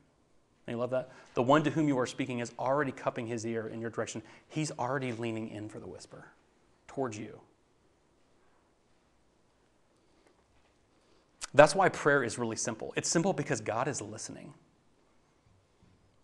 And 0.67 0.75
you 0.75 0.79
love 0.79 0.91
that? 0.91 1.11
The 1.35 1.43
one 1.43 1.63
to 1.63 1.69
whom 1.69 1.87
you 1.87 1.97
are 1.99 2.07
speaking 2.07 2.39
is 2.39 2.51
already 2.59 2.91
cupping 2.91 3.27
his 3.27 3.45
ear 3.45 3.67
in 3.67 3.81
your 3.81 3.89
direction. 3.91 4.23
He's 4.49 4.71
already 4.71 5.11
leaning 5.13 5.49
in 5.49 5.69
for 5.69 5.79
the 5.79 5.87
whisper 5.87 6.25
towards 6.87 7.17
you. 7.17 7.41
That's 11.53 11.75
why 11.75 11.89
prayer 11.89 12.23
is 12.23 12.37
really 12.39 12.57
simple. 12.57 12.93
It's 12.97 13.09
simple 13.09 13.33
because 13.33 13.61
God 13.61 13.87
is 13.87 14.01
listening. 14.01 14.53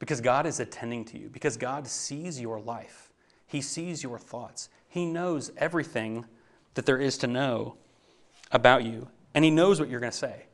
because 0.02 0.20
God 0.20 0.48
is 0.48 0.60
attending 0.60 1.06
to 1.06 1.20
you, 1.20 1.30
because 1.30 1.58
God 1.58 1.86
sees 1.86 2.42
your 2.42 2.60
life, 2.60 3.12
He 3.46 3.62
sees 3.62 4.02
your 4.02 4.18
thoughts, 4.18 4.68
He 4.90 5.06
knows 5.06 5.52
everything 5.58 6.26
that 6.74 6.88
there 6.88 7.00
is 7.00 7.20
to 7.20 7.28
know 7.28 7.76
about 8.52 8.84
you, 8.84 9.10
and 9.36 9.46
He 9.46 9.52
knows 9.52 9.80
what 9.80 9.90
you're 9.90 10.00
going 10.00 10.12
to 10.12 10.18
say. 10.18 10.46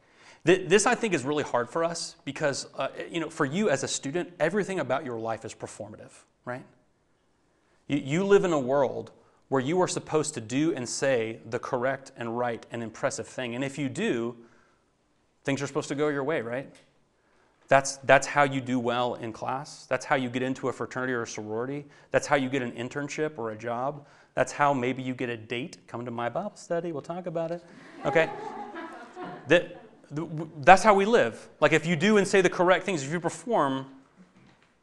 This, 0.48 0.86
I 0.86 0.96
think, 0.96 1.13
is 1.13 1.25
really 1.25 1.44
hard 1.44 1.70
for 1.70 1.84
us 1.84 2.16
because, 2.24 2.68
uh, 2.77 2.88
you 3.12 3.20
know, 3.20 3.30
for 3.30 3.44
you 3.44 3.70
as 3.70 3.84
a 3.84 3.88
student, 3.88 4.32
everything 4.39 4.80
about 4.80 5.04
your 5.04 5.20
life 5.20 5.44
is 5.44 5.54
performative, 5.54 6.12
right? 6.46 6.63
You, 7.88 7.98
you 7.98 8.24
live 8.24 8.46
in 8.46 8.54
a 8.54 8.60
world 8.60 9.12
where 9.50 9.60
you 9.60 9.82
are 9.82 9.89
supposed 9.89 10.36
to 10.36 10.42
do 10.42 10.74
and 10.74 10.88
say 10.88 11.39
the 11.50 11.60
correct 11.60 12.13
and 12.16 12.38
right 12.38 12.66
and 12.72 12.82
impressive 12.82 13.27
thing. 13.27 13.56
And 13.56 13.63
if 13.63 13.77
you 13.77 13.89
do, 13.89 14.38
things 15.44 15.62
are 15.62 15.68
supposed 15.68 15.89
to 15.89 15.96
go 15.96 16.08
your 16.08 16.24
way, 16.24 16.39
right? 16.39 16.74
That's, 17.68 17.98
that's 17.98 18.25
how 18.25 18.44
you 18.44 18.62
do 18.62 18.80
well 18.80 19.16
in 19.16 19.34
class. 19.34 19.86
That's 19.88 20.06
how 20.06 20.16
you 20.16 20.30
get 20.30 20.44
into 20.44 20.70
a 20.70 20.72
fraternity 20.72 21.12
or 21.12 21.24
a 21.24 21.27
sorority. 21.27 21.86
That's 22.12 22.25
how 22.25 22.38
you 22.38 22.48
get 22.48 22.62
an 22.62 22.72
internship 22.72 23.38
or 23.38 23.51
a 23.51 23.58
job. 23.58 24.08
That's 24.34 24.54
how 24.54 24.74
maybe 24.74 25.04
you 25.04 25.13
get 25.13 25.27
a 25.27 25.36
date. 25.36 25.75
Come 25.88 26.06
to 26.06 26.12
my 26.12 26.30
Bible 26.30 26.56
study, 26.56 26.94
we'll 26.94 27.01
talk 27.01 27.25
about 27.25 27.51
it. 27.51 27.62
Okay? 28.06 28.30
that, 29.50 29.82
that's 30.09 30.83
how 30.83 30.93
we 30.93 31.05
live. 31.05 31.49
Like 31.59 31.73
if 31.73 31.85
you 31.85 31.95
do 31.95 32.17
and 32.17 32.27
say 32.27 32.41
the 32.41 32.49
correct 32.49 32.85
things, 32.85 33.03
if 33.03 33.11
you 33.11 33.19
perform, 33.19 33.87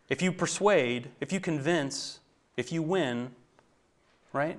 if 0.09 0.21
you 0.21 0.33
persuade, 0.33 1.11
if 1.21 1.33
you 1.33 1.41
convince, 1.41 2.21
if 2.57 2.73
you 2.73 2.83
win, 2.83 3.31
right? 4.33 4.59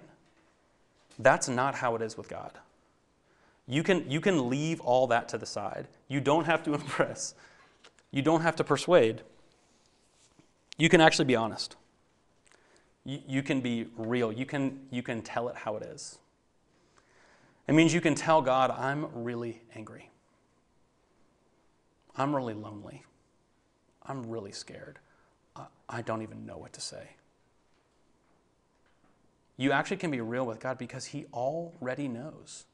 That's 1.19 1.47
not 1.47 1.75
how 1.75 1.95
it 1.95 2.01
is 2.01 2.17
with 2.17 2.27
God. 2.27 2.51
You 3.67 3.83
can, 3.83 4.09
you 4.09 4.21
can 4.21 4.49
leave 4.49 4.79
all 4.81 5.07
that 5.07 5.29
to 5.29 5.37
the 5.37 5.45
side. 5.45 5.87
You 6.07 6.19
don't 6.19 6.45
have 6.45 6.63
to 6.63 6.73
impress. 6.75 7.35
You 8.11 8.21
don't 8.21 8.41
have 8.41 8.55
to 8.57 8.63
persuade. 8.63 9.21
You 10.77 10.89
can 10.89 11.01
actually 11.01 11.25
be 11.25 11.35
honest. 11.35 11.75
You, 13.05 13.19
you 13.27 13.43
can 13.43 13.61
be 13.61 13.87
real. 13.97 14.31
You 14.31 14.45
can, 14.45 14.79
you 14.91 15.03
can 15.03 15.21
tell 15.21 15.47
it 15.47 15.55
how 15.55 15.77
it 15.77 15.83
is. 15.83 16.17
It 17.67 17.73
means 17.73 17.93
you 17.93 18.01
can 18.01 18.15
tell 18.15 18.41
God, 18.41 18.71
I'm 18.71 19.07
really 19.23 19.61
angry. 19.75 20.09
I'm 22.17 22.35
really 22.35 22.53
lonely. 22.53 23.03
I'm 24.03 24.29
really 24.29 24.51
scared. 24.51 24.99
I, 25.55 25.65
I 25.89 26.01
don't 26.01 26.21
even 26.21 26.45
know 26.45 26.57
what 26.57 26.73
to 26.73 26.81
say. 26.81 27.09
You 29.57 29.71
actually 29.71 29.97
can 29.97 30.11
be 30.11 30.21
real 30.21 30.45
with 30.45 30.59
God 30.59 30.77
because 30.77 31.05
He 31.05 31.25
already 31.33 32.07
knows. 32.07 32.65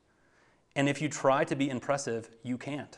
And 0.75 0.89
if 0.89 1.01
you 1.01 1.10
try 1.10 1.43
to 1.43 1.55
be 1.55 1.69
impressive, 1.69 2.29
you 2.43 2.57
can't. 2.57 2.98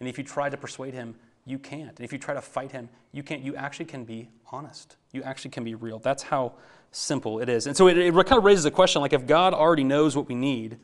And 0.00 0.08
if 0.08 0.18
you 0.18 0.24
try 0.24 0.48
to 0.48 0.56
persuade 0.56 0.94
Him, 0.94 1.14
you 1.44 1.58
can't. 1.58 1.96
And 1.96 2.04
if 2.04 2.12
you 2.12 2.18
try 2.18 2.34
to 2.34 2.42
fight 2.42 2.72
Him, 2.72 2.88
you 3.12 3.22
can't. 3.22 3.42
You 3.42 3.54
actually 3.56 3.86
can 3.86 4.04
be 4.04 4.28
honest. 4.50 4.96
You 5.12 5.22
actually 5.22 5.50
can 5.50 5.64
be 5.64 5.74
real. 5.74 5.98
That's 5.98 6.22
how 6.22 6.52
simple 6.90 7.40
it 7.40 7.48
is. 7.48 7.66
And 7.66 7.76
so 7.76 7.88
it, 7.88 7.98
it 7.98 8.12
kind 8.14 8.38
of 8.38 8.44
raises 8.44 8.64
a 8.64 8.70
question 8.70 9.02
like, 9.02 9.12
if 9.12 9.26
God 9.26 9.52
already 9.52 9.84
knows 9.84 10.16
what 10.16 10.28
we 10.28 10.34
need, 10.34 10.78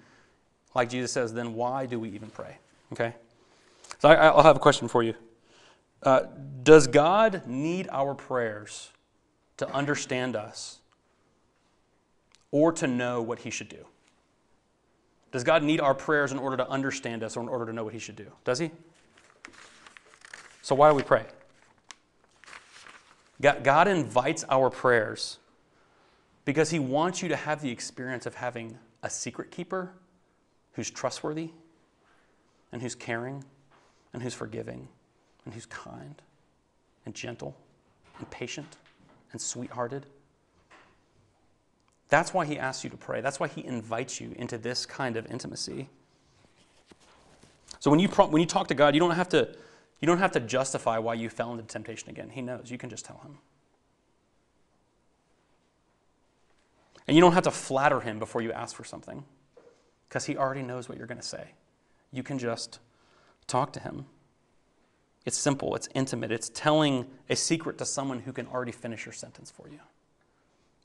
like 0.75 0.91
Jesus 0.91 1.13
says, 1.13 1.33
then 1.33 1.55
why 1.55 1.87
do 1.87 1.99
we 1.99 2.11
even 2.11 2.31
pray? 2.31 2.59
Okay? 2.93 3.15
So 4.05 4.11
I, 4.11 4.37
will 4.37 4.43
have 4.43 4.57
a 4.57 4.61
question 4.61 4.87
for 4.87 5.03
you. 5.03 5.15
Uh, 6.03 6.25
does 6.63 6.87
God 6.87 7.47
need 7.47 7.89
our 7.91 8.15
prayers 8.15 8.91
to 9.57 9.67
understand 9.71 10.37
us 10.37 10.81
or 12.51 12.71
to 12.73 12.87
know 12.87 13.23
what 13.23 13.39
he 13.39 13.49
should 13.49 13.71
do? 13.71 13.87
Does 15.33 15.43
God 15.43 15.63
need 15.63 15.81
our 15.81 15.95
prayers 15.95 16.33
in 16.33 16.39
order 16.39 16.59
to 16.59 16.69
understand 16.69 17.25
us 17.25 17.35
or 17.35 17.43
in 17.45 17.49
order 17.49 17.65
to 17.65 17.73
know 17.73 17.83
what 17.83 17.95
he 17.95 17.99
should 17.99 18.17
do? 18.17 18.27
Does 18.45 18.59
he? 18.59 18.71
So 20.61 20.75
why 20.75 20.91
do 20.91 20.97
we 20.97 21.03
pray? 21.03 21.25
God 23.41 23.89
invites 23.89 24.45
our 24.51 24.69
prayers 24.69 25.39
because 26.45 26.69
he 26.69 26.79
wants 26.79 27.23
you 27.23 27.31
to 27.31 27.37
have 27.37 27.63
the 27.63 27.71
experience 27.71 28.27
of 28.27 28.35
having 28.35 28.77
a 29.03 29.09
secret 29.09 29.51
keeper 29.51 29.95
who's 30.75 30.91
trustworthy 30.91 31.53
and 32.71 32.83
who's 32.83 32.95
caring 32.95 33.43
and 34.15 34.23
who's 34.23 34.33
forgiving 34.33 34.89
and 35.45 35.53
who's 35.53 35.67
kind 35.67 36.23
and 37.05 37.15
gentle 37.15 37.55
and 38.19 38.31
patient 38.31 38.79
and 39.33 39.41
sweethearted 39.41 40.07
that's 42.15 42.33
why 42.33 42.45
he 42.45 42.59
asks 42.59 42.85
you 42.85 42.91
to 42.91 42.97
pray. 42.97 43.21
That's 43.21 43.41
why 43.41 43.49
he 43.49 43.65
invites 43.65 44.21
you 44.21 44.35
into 44.37 44.57
this 44.57 44.87
kind 44.87 45.17
of 45.17 45.27
intimacy. 45.31 45.89
So 47.81 47.91
when 47.91 47.99
you, 47.99 48.07
when 48.07 48.41
you 48.41 48.47
talk 48.47 48.69
to 48.69 48.75
God, 48.75 48.95
you 48.95 49.01
don't, 49.01 49.11
have 49.11 49.29
to, 49.31 49.49
you 50.01 50.07
don't 50.07 50.19
have 50.19 50.31
to 50.31 50.41
justify 50.41 50.99
why 50.99 51.15
you 51.15 51.29
fell 51.29 51.51
into 51.51 51.65
temptation 51.65 52.11
again. 52.11 52.31
He 52.31 52.41
knows. 52.41 52.71
You 52.71 52.79
can 52.79 52.89
just 52.89 53.05
tell 53.05 53.19
him. 53.19 53.39
And 57.09 57.17
you 57.17 57.21
don't 57.21 57.33
have 57.33 57.45
to 57.45 57.51
flatter 57.51 58.01
him 58.01 58.21
before 58.21 58.41
you 58.43 58.53
ask 58.53 58.77
for 58.77 58.85
something 58.85 59.25
because 60.09 60.25
he 60.25 60.37
already 60.37 60.63
knows 60.63 60.89
what 60.89 60.97
you're 60.97 61.09
going 61.09 61.21
to 61.21 61.27
say. 61.27 61.49
You 62.13 62.23
can 62.23 62.39
just 62.39 62.79
talk 63.47 63.73
to 63.75 63.81
him. 63.81 64.07
It's 65.25 65.39
simple, 65.39 65.75
it's 65.75 65.89
intimate, 65.95 66.31
it's 66.31 66.51
telling 66.51 67.07
a 67.31 67.37
secret 67.37 67.79
to 67.79 67.87
someone 67.87 68.21
who 68.21 68.33
can 68.33 68.47
already 68.47 68.73
finish 68.73 69.07
your 69.07 69.13
sentence 69.13 69.51
for 69.51 69.69
you. 69.69 69.81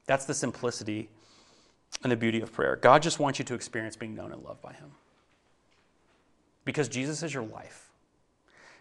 That's 0.06 0.26
the 0.26 0.34
simplicity 0.34 1.10
and 2.04 2.12
the 2.12 2.16
beauty 2.16 2.42
of 2.42 2.52
prayer. 2.52 2.78
God 2.78 3.02
just 3.02 3.20
wants 3.20 3.40
you 3.40 3.46
to 3.46 3.54
experience 3.54 3.96
being 3.96 4.16
known 4.16 4.32
and 4.32 4.44
loved 4.44 4.62
by 4.62 4.74
Him. 4.74 4.92
Because 6.66 6.88
Jesus 6.88 7.22
is 7.22 7.34
your 7.34 7.44
life. 7.44 7.90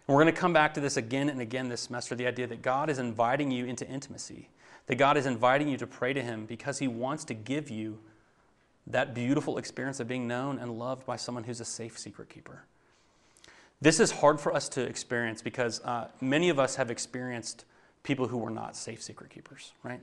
And 0.07 0.15
we're 0.15 0.23
going 0.23 0.33
to 0.33 0.39
come 0.39 0.53
back 0.53 0.73
to 0.75 0.79
this 0.79 0.97
again 0.97 1.29
and 1.29 1.41
again 1.41 1.69
this 1.69 1.81
semester 1.81 2.15
the 2.15 2.25
idea 2.25 2.47
that 2.47 2.61
God 2.61 2.89
is 2.89 2.97
inviting 2.97 3.51
you 3.51 3.65
into 3.65 3.87
intimacy, 3.87 4.49
that 4.87 4.95
God 4.95 5.17
is 5.17 5.25
inviting 5.25 5.67
you 5.67 5.77
to 5.77 5.87
pray 5.87 6.13
to 6.13 6.21
Him 6.21 6.45
because 6.45 6.79
He 6.79 6.87
wants 6.87 7.25
to 7.25 7.33
give 7.33 7.69
you 7.69 7.99
that 8.87 9.13
beautiful 9.13 9.57
experience 9.57 9.99
of 9.99 10.07
being 10.07 10.27
known 10.27 10.57
and 10.57 10.79
loved 10.79 11.05
by 11.05 11.15
someone 11.15 11.43
who's 11.43 11.61
a 11.61 11.65
safe 11.65 11.97
secret 11.99 12.29
keeper. 12.29 12.63
This 13.81 13.99
is 13.99 14.11
hard 14.11 14.39
for 14.39 14.53
us 14.53 14.67
to 14.69 14.81
experience 14.81 15.41
because 15.41 15.81
uh, 15.81 16.09
many 16.21 16.49
of 16.49 16.59
us 16.59 16.75
have 16.75 16.91
experienced 16.91 17.65
people 18.03 18.27
who 18.27 18.37
were 18.37 18.49
not 18.49 18.75
safe 18.75 19.01
secret 19.01 19.29
keepers, 19.29 19.73
right? 19.83 20.01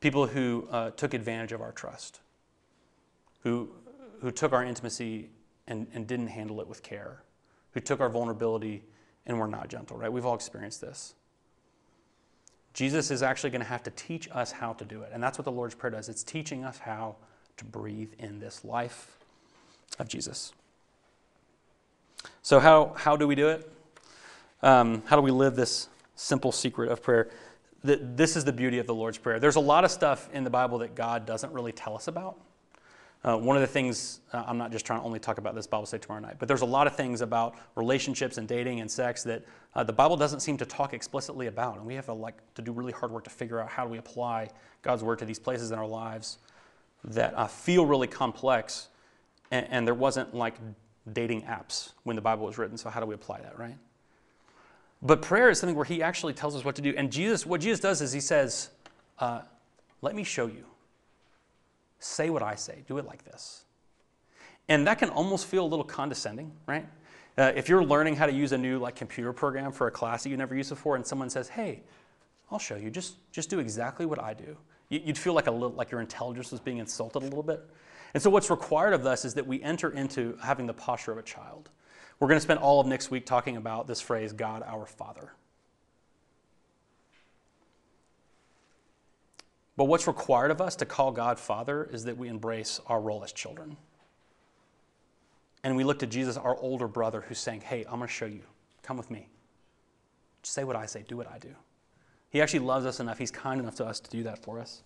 people 0.00 0.26
who 0.26 0.66
uh, 0.70 0.90
took 0.90 1.14
advantage 1.14 1.52
of 1.52 1.60
our 1.60 1.72
trust, 1.72 2.20
who, 3.42 3.68
who 4.20 4.30
took 4.30 4.52
our 4.52 4.64
intimacy 4.64 5.28
and, 5.66 5.86
and 5.94 6.06
didn't 6.06 6.28
handle 6.28 6.60
it 6.60 6.66
with 6.66 6.82
care, 6.82 7.22
who 7.72 7.80
took 7.80 8.00
our 8.00 8.08
vulnerability 8.08 8.82
and 9.26 9.38
were 9.38 9.46
not 9.46 9.68
gentle, 9.68 9.96
right? 9.96 10.12
We've 10.12 10.26
all 10.26 10.34
experienced 10.34 10.80
this. 10.80 11.14
Jesus 12.72 13.10
is 13.10 13.22
actually 13.22 13.50
going 13.50 13.60
to 13.60 13.68
have 13.68 13.82
to 13.82 13.90
teach 13.90 14.28
us 14.32 14.52
how 14.52 14.72
to 14.74 14.84
do 14.84 15.02
it. 15.02 15.10
And 15.12 15.22
that's 15.22 15.38
what 15.38 15.44
the 15.44 15.52
Lord's 15.52 15.74
Prayer 15.74 15.90
does 15.90 16.08
it's 16.08 16.22
teaching 16.22 16.64
us 16.64 16.78
how 16.78 17.16
to 17.58 17.64
breathe 17.64 18.12
in 18.18 18.40
this 18.40 18.64
life 18.64 19.18
of 19.98 20.08
Jesus. 20.08 20.52
So, 22.42 22.60
how, 22.60 22.94
how 22.96 23.16
do 23.16 23.26
we 23.26 23.34
do 23.34 23.48
it? 23.48 23.72
Um, 24.62 25.02
how 25.06 25.16
do 25.16 25.22
we 25.22 25.30
live 25.30 25.56
this 25.56 25.88
simple 26.14 26.52
secret 26.52 26.90
of 26.90 27.02
prayer? 27.02 27.30
that 27.84 28.16
this 28.16 28.36
is 28.36 28.44
the 28.44 28.52
beauty 28.52 28.78
of 28.78 28.86
the 28.86 28.94
Lord's 28.94 29.18
Prayer. 29.18 29.38
There's 29.38 29.56
a 29.56 29.60
lot 29.60 29.84
of 29.84 29.90
stuff 29.90 30.28
in 30.32 30.44
the 30.44 30.50
Bible 30.50 30.78
that 30.78 30.94
God 30.94 31.26
doesn't 31.26 31.52
really 31.52 31.72
tell 31.72 31.94
us 31.94 32.08
about. 32.08 32.38
Uh, 33.22 33.36
one 33.36 33.54
of 33.56 33.60
the 33.60 33.66
things, 33.66 34.20
uh, 34.32 34.44
I'm 34.46 34.56
not 34.56 34.72
just 34.72 34.86
trying 34.86 35.00
to 35.00 35.04
only 35.04 35.18
talk 35.18 35.36
about 35.36 35.54
this 35.54 35.66
Bible 35.66 35.84
study 35.84 36.00
tomorrow 36.00 36.22
night, 36.22 36.36
but 36.38 36.48
there's 36.48 36.62
a 36.62 36.66
lot 36.66 36.86
of 36.86 36.96
things 36.96 37.20
about 37.20 37.54
relationships 37.74 38.38
and 38.38 38.48
dating 38.48 38.80
and 38.80 38.90
sex 38.90 39.22
that 39.24 39.44
uh, 39.74 39.84
the 39.84 39.92
Bible 39.92 40.16
doesn't 40.16 40.40
seem 40.40 40.56
to 40.56 40.64
talk 40.64 40.94
explicitly 40.94 41.46
about. 41.46 41.76
And 41.76 41.86
we 41.86 41.94
have 41.94 42.06
to, 42.06 42.14
like, 42.14 42.36
to 42.54 42.62
do 42.62 42.72
really 42.72 42.92
hard 42.92 43.12
work 43.12 43.24
to 43.24 43.30
figure 43.30 43.60
out 43.60 43.68
how 43.68 43.84
do 43.84 43.90
we 43.90 43.98
apply 43.98 44.48
God's 44.80 45.02
Word 45.02 45.18
to 45.18 45.26
these 45.26 45.38
places 45.38 45.70
in 45.70 45.78
our 45.78 45.86
lives 45.86 46.38
that 47.04 47.34
uh, 47.34 47.46
feel 47.46 47.84
really 47.84 48.06
complex. 48.06 48.88
And, 49.50 49.66
and 49.70 49.86
there 49.86 49.94
wasn't 49.94 50.34
like 50.34 50.54
dating 51.12 51.42
apps 51.42 51.92
when 52.04 52.16
the 52.16 52.22
Bible 52.22 52.46
was 52.46 52.58
written, 52.58 52.76
so 52.76 52.90
how 52.90 53.00
do 53.00 53.06
we 53.06 53.14
apply 53.14 53.40
that, 53.40 53.58
right? 53.58 53.76
But 55.02 55.22
prayer 55.22 55.48
is 55.48 55.58
something 55.58 55.76
where 55.76 55.84
he 55.84 56.02
actually 56.02 56.34
tells 56.34 56.54
us 56.54 56.64
what 56.64 56.76
to 56.76 56.82
do. 56.82 56.92
And 56.96 57.10
Jesus, 57.10 57.46
what 57.46 57.60
Jesus 57.60 57.80
does 57.80 58.02
is 58.02 58.12
he 58.12 58.20
says, 58.20 58.70
uh, 59.18 59.42
Let 60.02 60.14
me 60.14 60.24
show 60.24 60.46
you. 60.46 60.64
Say 61.98 62.30
what 62.30 62.42
I 62.42 62.54
say. 62.54 62.84
Do 62.86 62.98
it 62.98 63.06
like 63.06 63.24
this. 63.24 63.64
And 64.68 64.86
that 64.86 64.98
can 64.98 65.10
almost 65.10 65.46
feel 65.46 65.64
a 65.64 65.68
little 65.68 65.84
condescending, 65.84 66.52
right? 66.66 66.86
Uh, 67.36 67.52
if 67.56 67.68
you're 67.68 67.84
learning 67.84 68.16
how 68.16 68.26
to 68.26 68.32
use 68.32 68.52
a 68.52 68.58
new 68.58 68.78
like 68.78 68.96
computer 68.96 69.32
program 69.32 69.72
for 69.72 69.86
a 69.86 69.90
class 69.90 70.22
that 70.22 70.30
you 70.30 70.36
never 70.36 70.54
used 70.54 70.70
before, 70.70 70.96
and 70.96 71.06
someone 71.06 71.30
says, 71.30 71.48
"Hey, 71.48 71.82
I'll 72.50 72.58
show 72.58 72.76
you. 72.76 72.90
Just 72.90 73.16
just 73.32 73.50
do 73.50 73.60
exactly 73.60 74.06
what 74.06 74.22
I 74.22 74.34
do," 74.34 74.56
you'd 74.88 75.18
feel 75.18 75.32
like 75.32 75.46
a 75.46 75.50
little 75.50 75.70
like 75.70 75.90
your 75.90 76.00
intelligence 76.00 76.50
was 76.50 76.60
being 76.60 76.78
insulted 76.78 77.22
a 77.22 77.24
little 77.24 77.42
bit. 77.42 77.64
And 78.14 78.22
so, 78.22 78.30
what's 78.30 78.50
required 78.50 78.92
of 78.92 79.06
us 79.06 79.24
is 79.24 79.34
that 79.34 79.46
we 79.46 79.62
enter 79.62 79.90
into 79.90 80.36
having 80.42 80.66
the 80.66 80.74
posture 80.74 81.12
of 81.12 81.18
a 81.18 81.22
child. 81.22 81.70
We're 82.18 82.28
going 82.28 82.36
to 82.36 82.42
spend 82.42 82.60
all 82.60 82.80
of 82.80 82.86
next 82.86 83.10
week 83.10 83.24
talking 83.24 83.56
about 83.56 83.86
this 83.86 84.00
phrase, 84.00 84.32
God 84.32 84.62
our 84.66 84.84
Father. 84.84 85.32
But 89.76 89.84
what's 89.84 90.06
required 90.06 90.50
of 90.50 90.60
us 90.60 90.76
to 90.76 90.84
call 90.84 91.12
God 91.12 91.38
Father 91.38 91.88
is 91.90 92.04
that 92.04 92.18
we 92.18 92.28
embrace 92.28 92.80
our 92.86 93.00
role 93.00 93.24
as 93.24 93.32
children. 93.32 93.78
And 95.62 95.76
we 95.76 95.84
look 95.84 95.98
to 96.00 96.06
Jesus, 96.06 96.36
our 96.36 96.56
older 96.58 96.88
brother, 96.88 97.22
who's 97.22 97.38
saying, 97.38 97.62
Hey, 97.62 97.84
I'm 97.84 97.96
going 97.96 98.08
to 98.08 98.08
show 98.08 98.26
you. 98.26 98.42
Come 98.82 98.96
with 98.96 99.10
me. 99.10 99.28
Just 100.42 100.54
say 100.54 100.64
what 100.64 100.76
I 100.76 100.86
say, 100.86 101.04
do 101.06 101.16
what 101.16 101.30
I 101.30 101.38
do. 101.38 101.54
He 102.30 102.40
actually 102.40 102.60
loves 102.60 102.86
us 102.86 103.00
enough, 103.00 103.18
He's 103.18 103.30
kind 103.30 103.60
enough 103.60 103.76
to 103.76 103.86
us 103.86 104.00
to 104.00 104.10
do 104.10 104.22
that 104.24 104.42
for 104.42 104.58
us. 104.58 104.82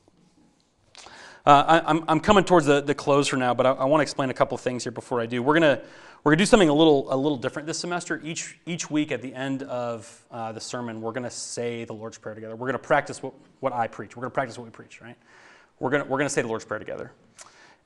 Uh, 1.46 1.83
I, 1.85 1.90
am 1.90 2.04
I'm 2.09 2.20
coming 2.20 2.42
towards 2.42 2.64
the, 2.64 2.80
the 2.80 2.94
close 2.94 3.28
for 3.28 3.37
now, 3.37 3.52
but 3.52 3.66
I, 3.66 3.72
I 3.72 3.85
want 3.85 4.00
to 4.00 4.02
explain 4.02 4.30
a 4.30 4.35
couple 4.35 4.57
things 4.57 4.83
here 4.83 4.92
before 4.92 5.20
I 5.20 5.26
do. 5.26 5.42
We're 5.42 5.59
going 5.59 5.76
to 5.76 5.85
we're 6.24 6.33
gonna 6.33 6.38
do 6.38 6.46
something 6.46 6.70
a 6.70 6.74
little, 6.74 7.12
a 7.12 7.16
little 7.16 7.37
different 7.37 7.66
this 7.66 7.78
semester. 7.78 8.18
Each, 8.24 8.59
each 8.64 8.90
week 8.90 9.12
at 9.12 9.20
the 9.20 9.35
end 9.35 9.62
of 9.64 10.24
uh, 10.30 10.52
the 10.52 10.61
sermon, 10.61 11.02
we're 11.02 11.12
going 11.12 11.24
to 11.24 11.30
say 11.30 11.85
the 11.85 11.92
Lord's 11.92 12.16
Prayer 12.16 12.35
together. 12.35 12.57
We're 12.57 12.68
going 12.68 12.72
to 12.72 12.78
practice 12.78 13.22
what, 13.22 13.35
what 13.61 13.74
I 13.74 13.87
preach. 13.88 14.16
We're 14.16 14.22
going 14.22 14.30
to 14.30 14.35
practice 14.35 14.57
what 14.57 14.64
we 14.64 14.70
preach, 14.70 15.02
right? 15.02 15.16
We're 15.80 15.90
going 15.90 16.09
we're 16.09 16.18
to 16.20 16.30
say 16.30 16.40
the 16.40 16.48
Lord's 16.48 16.64
Prayer 16.64 16.78
together. 16.78 17.12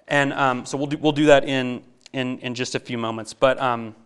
And 0.06 0.32
um, 0.34 0.64
so 0.64 0.78
we'll 0.78 0.86
do, 0.86 0.98
we'll 0.98 1.10
do 1.10 1.26
that 1.26 1.44
in, 1.44 1.82
in, 2.12 2.38
in 2.38 2.54
just 2.54 2.76
a 2.76 2.78
few 2.78 2.96
moments. 2.96 3.34
But 3.34 3.60
um, 3.60 3.96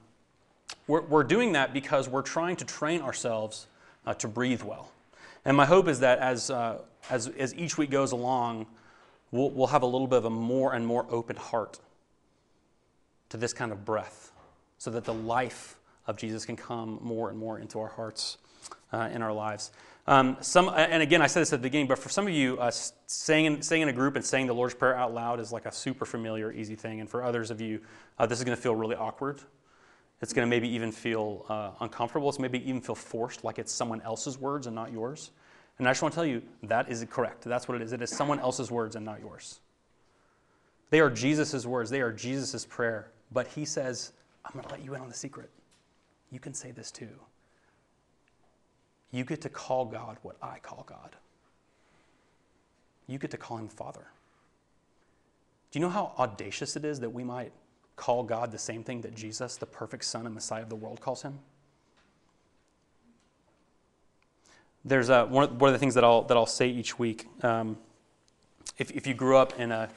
we're, 0.86 1.02
we're 1.02 1.24
doing 1.24 1.52
that 1.52 1.74
because 1.74 2.08
we're 2.08 2.22
trying 2.22 2.56
to 2.56 2.64
train 2.64 3.02
ourselves 3.02 3.66
uh, 4.06 4.14
to 4.14 4.28
breathe 4.28 4.62
well. 4.62 4.90
And 5.44 5.54
my 5.54 5.66
hope 5.66 5.88
is 5.88 6.00
that 6.00 6.20
as, 6.20 6.48
uh, 6.48 6.78
as, 7.10 7.28
as 7.28 7.54
each 7.54 7.76
week 7.76 7.90
goes 7.90 8.12
along, 8.12 8.66
we'll, 9.32 9.50
we'll 9.50 9.66
have 9.66 9.82
a 9.82 9.86
little 9.86 10.06
bit 10.06 10.18
of 10.18 10.26
a 10.26 10.30
more 10.30 10.72
and 10.72 10.86
more 10.86 11.04
open 11.10 11.34
heart 11.34 11.80
to 13.30 13.36
this 13.36 13.52
kind 13.52 13.72
of 13.72 13.84
breath 13.84 14.30
so 14.78 14.90
that 14.90 15.04
the 15.04 15.14
life 15.14 15.78
of 16.06 16.16
Jesus 16.16 16.44
can 16.44 16.56
come 16.56 16.98
more 17.02 17.30
and 17.30 17.38
more 17.38 17.58
into 17.58 17.80
our 17.80 17.88
hearts 17.88 18.38
uh, 18.92 19.08
in 19.12 19.22
our 19.22 19.32
lives. 19.32 19.72
Um, 20.06 20.36
some, 20.40 20.68
and 20.68 21.02
again, 21.02 21.22
I 21.22 21.28
said 21.28 21.42
this 21.42 21.52
at 21.52 21.60
the 21.60 21.62
beginning, 21.62 21.86
but 21.86 21.98
for 21.98 22.08
some 22.08 22.26
of 22.26 22.32
you, 22.32 22.58
uh, 22.58 22.72
saying, 23.06 23.44
in, 23.44 23.62
saying 23.62 23.82
in 23.82 23.88
a 23.88 23.92
group 23.92 24.16
and 24.16 24.24
saying 24.24 24.48
the 24.48 24.54
Lord's 24.54 24.74
Prayer 24.74 24.96
out 24.96 25.14
loud 25.14 25.38
is 25.38 25.52
like 25.52 25.64
a 25.64 25.72
super 25.72 26.04
familiar, 26.04 26.52
easy 26.52 26.74
thing. 26.74 27.00
And 27.00 27.08
for 27.08 27.22
others 27.22 27.50
of 27.50 27.60
you, 27.60 27.80
uh, 28.18 28.26
this 28.26 28.38
is 28.38 28.44
going 28.44 28.56
to 28.56 28.62
feel 28.62 28.74
really 28.74 28.96
awkward. 28.96 29.40
It's 30.20 30.32
going 30.32 30.46
to 30.46 30.50
maybe 30.50 30.68
even 30.68 30.90
feel 30.90 31.46
uh, 31.48 31.70
uncomfortable. 31.80 32.28
It's 32.28 32.40
maybe 32.40 32.68
even 32.68 32.80
feel 32.80 32.94
forced, 32.96 33.44
like 33.44 33.58
it's 33.58 33.72
someone 33.72 34.00
else's 34.02 34.38
words 34.38 34.66
and 34.66 34.74
not 34.74 34.92
yours. 34.92 35.30
And 35.82 35.88
I 35.88 35.90
just 35.90 36.00
want 36.00 36.14
to 36.14 36.16
tell 36.16 36.24
you 36.24 36.42
that 36.62 36.88
is 36.88 37.04
correct. 37.10 37.42
That's 37.42 37.66
what 37.66 37.74
it 37.74 37.82
is. 37.82 37.92
It 37.92 38.00
is 38.02 38.10
someone 38.10 38.38
else's 38.38 38.70
words 38.70 38.94
and 38.94 39.04
not 39.04 39.18
yours. 39.18 39.58
They 40.90 41.00
are 41.00 41.10
Jesus' 41.10 41.66
words, 41.66 41.90
they 41.90 42.00
are 42.00 42.12
Jesus' 42.12 42.64
prayer. 42.64 43.10
But 43.32 43.48
he 43.48 43.64
says, 43.64 44.12
I'm 44.44 44.52
going 44.52 44.64
to 44.64 44.70
let 44.70 44.84
you 44.84 44.94
in 44.94 45.00
on 45.00 45.08
the 45.08 45.14
secret. 45.14 45.50
You 46.30 46.38
can 46.38 46.54
say 46.54 46.70
this 46.70 46.92
too. 46.92 47.08
You 49.10 49.24
get 49.24 49.40
to 49.40 49.48
call 49.48 49.84
God 49.86 50.18
what 50.22 50.36
I 50.40 50.60
call 50.60 50.84
God. 50.88 51.16
You 53.08 53.18
get 53.18 53.32
to 53.32 53.36
call 53.36 53.56
him 53.56 53.66
Father. 53.66 54.06
Do 55.72 55.80
you 55.80 55.84
know 55.84 55.90
how 55.90 56.12
audacious 56.16 56.76
it 56.76 56.84
is 56.84 57.00
that 57.00 57.10
we 57.10 57.24
might 57.24 57.50
call 57.96 58.22
God 58.22 58.52
the 58.52 58.58
same 58.58 58.84
thing 58.84 59.00
that 59.00 59.16
Jesus, 59.16 59.56
the 59.56 59.66
perfect 59.66 60.04
Son 60.04 60.26
and 60.26 60.34
Messiah 60.36 60.62
of 60.62 60.68
the 60.68 60.76
world, 60.76 61.00
calls 61.00 61.22
him? 61.22 61.40
There's 64.84 65.08
a, 65.08 65.24
one, 65.24 65.44
of, 65.44 65.60
one 65.60 65.68
of 65.68 65.72
the 65.72 65.78
things 65.78 65.94
that 65.94 66.04
I'll, 66.04 66.22
that 66.22 66.36
I'll 66.36 66.46
say 66.46 66.68
each 66.68 66.98
week. 66.98 67.26
Um, 67.42 67.76
if, 68.78 68.90
if 68.90 69.06
you 69.06 69.14
grew 69.14 69.36
up 69.36 69.58
in 69.58 69.70
a, 69.70 69.88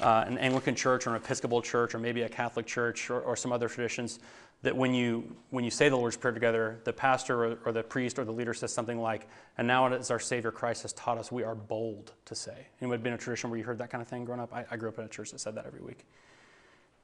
uh, 0.00 0.24
an 0.26 0.38
Anglican 0.38 0.74
church 0.74 1.06
or 1.06 1.10
an 1.10 1.16
Episcopal 1.16 1.62
church 1.62 1.94
or 1.94 1.98
maybe 1.98 2.22
a 2.22 2.28
Catholic 2.28 2.66
church 2.66 3.10
or, 3.10 3.20
or, 3.20 3.36
some 3.36 3.52
other 3.52 3.68
traditions, 3.68 4.20
that 4.62 4.76
when 4.76 4.94
you, 4.94 5.36
when 5.50 5.64
you 5.64 5.70
say 5.70 5.88
the 5.88 5.96
Lord's 5.96 6.16
Prayer 6.16 6.32
together, 6.32 6.80
the 6.84 6.92
pastor 6.92 7.44
or, 7.44 7.58
or, 7.64 7.72
the 7.72 7.82
priest 7.82 8.18
or 8.18 8.24
the 8.24 8.32
leader 8.32 8.54
says 8.54 8.72
something 8.72 9.00
like, 9.00 9.28
and 9.58 9.66
now 9.66 9.86
as 9.92 10.10
our 10.10 10.20
Savior 10.20 10.50
Christ 10.50 10.82
has 10.82 10.92
taught 10.92 11.18
us, 11.18 11.32
we 11.32 11.42
are 11.42 11.54
bold 11.54 12.12
to 12.26 12.34
say. 12.34 12.66
Anyone 12.80 13.00
been 13.00 13.12
in 13.12 13.18
a 13.18 13.22
tradition 13.22 13.50
where 13.50 13.58
you 13.58 13.64
heard 13.64 13.78
that 13.78 13.90
kind 13.90 14.00
of 14.00 14.08
thing 14.08 14.24
growing 14.24 14.40
up? 14.40 14.54
I, 14.54 14.64
I 14.70 14.76
grew 14.76 14.88
up 14.88 14.98
in 14.98 15.04
a 15.04 15.08
church 15.08 15.32
that 15.32 15.40
said 15.40 15.56
that 15.56 15.66
every 15.66 15.80
week. 15.80 16.06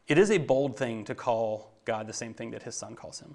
It 0.06 0.18
is 0.18 0.30
a 0.30 0.38
bold 0.38 0.76
thing 0.76 1.04
to 1.04 1.14
call 1.14 1.72
God 1.84 2.06
the 2.06 2.12
same 2.12 2.32
thing 2.32 2.52
that 2.52 2.62
his 2.62 2.74
son 2.74 2.94
calls 2.94 3.20
him. 3.20 3.34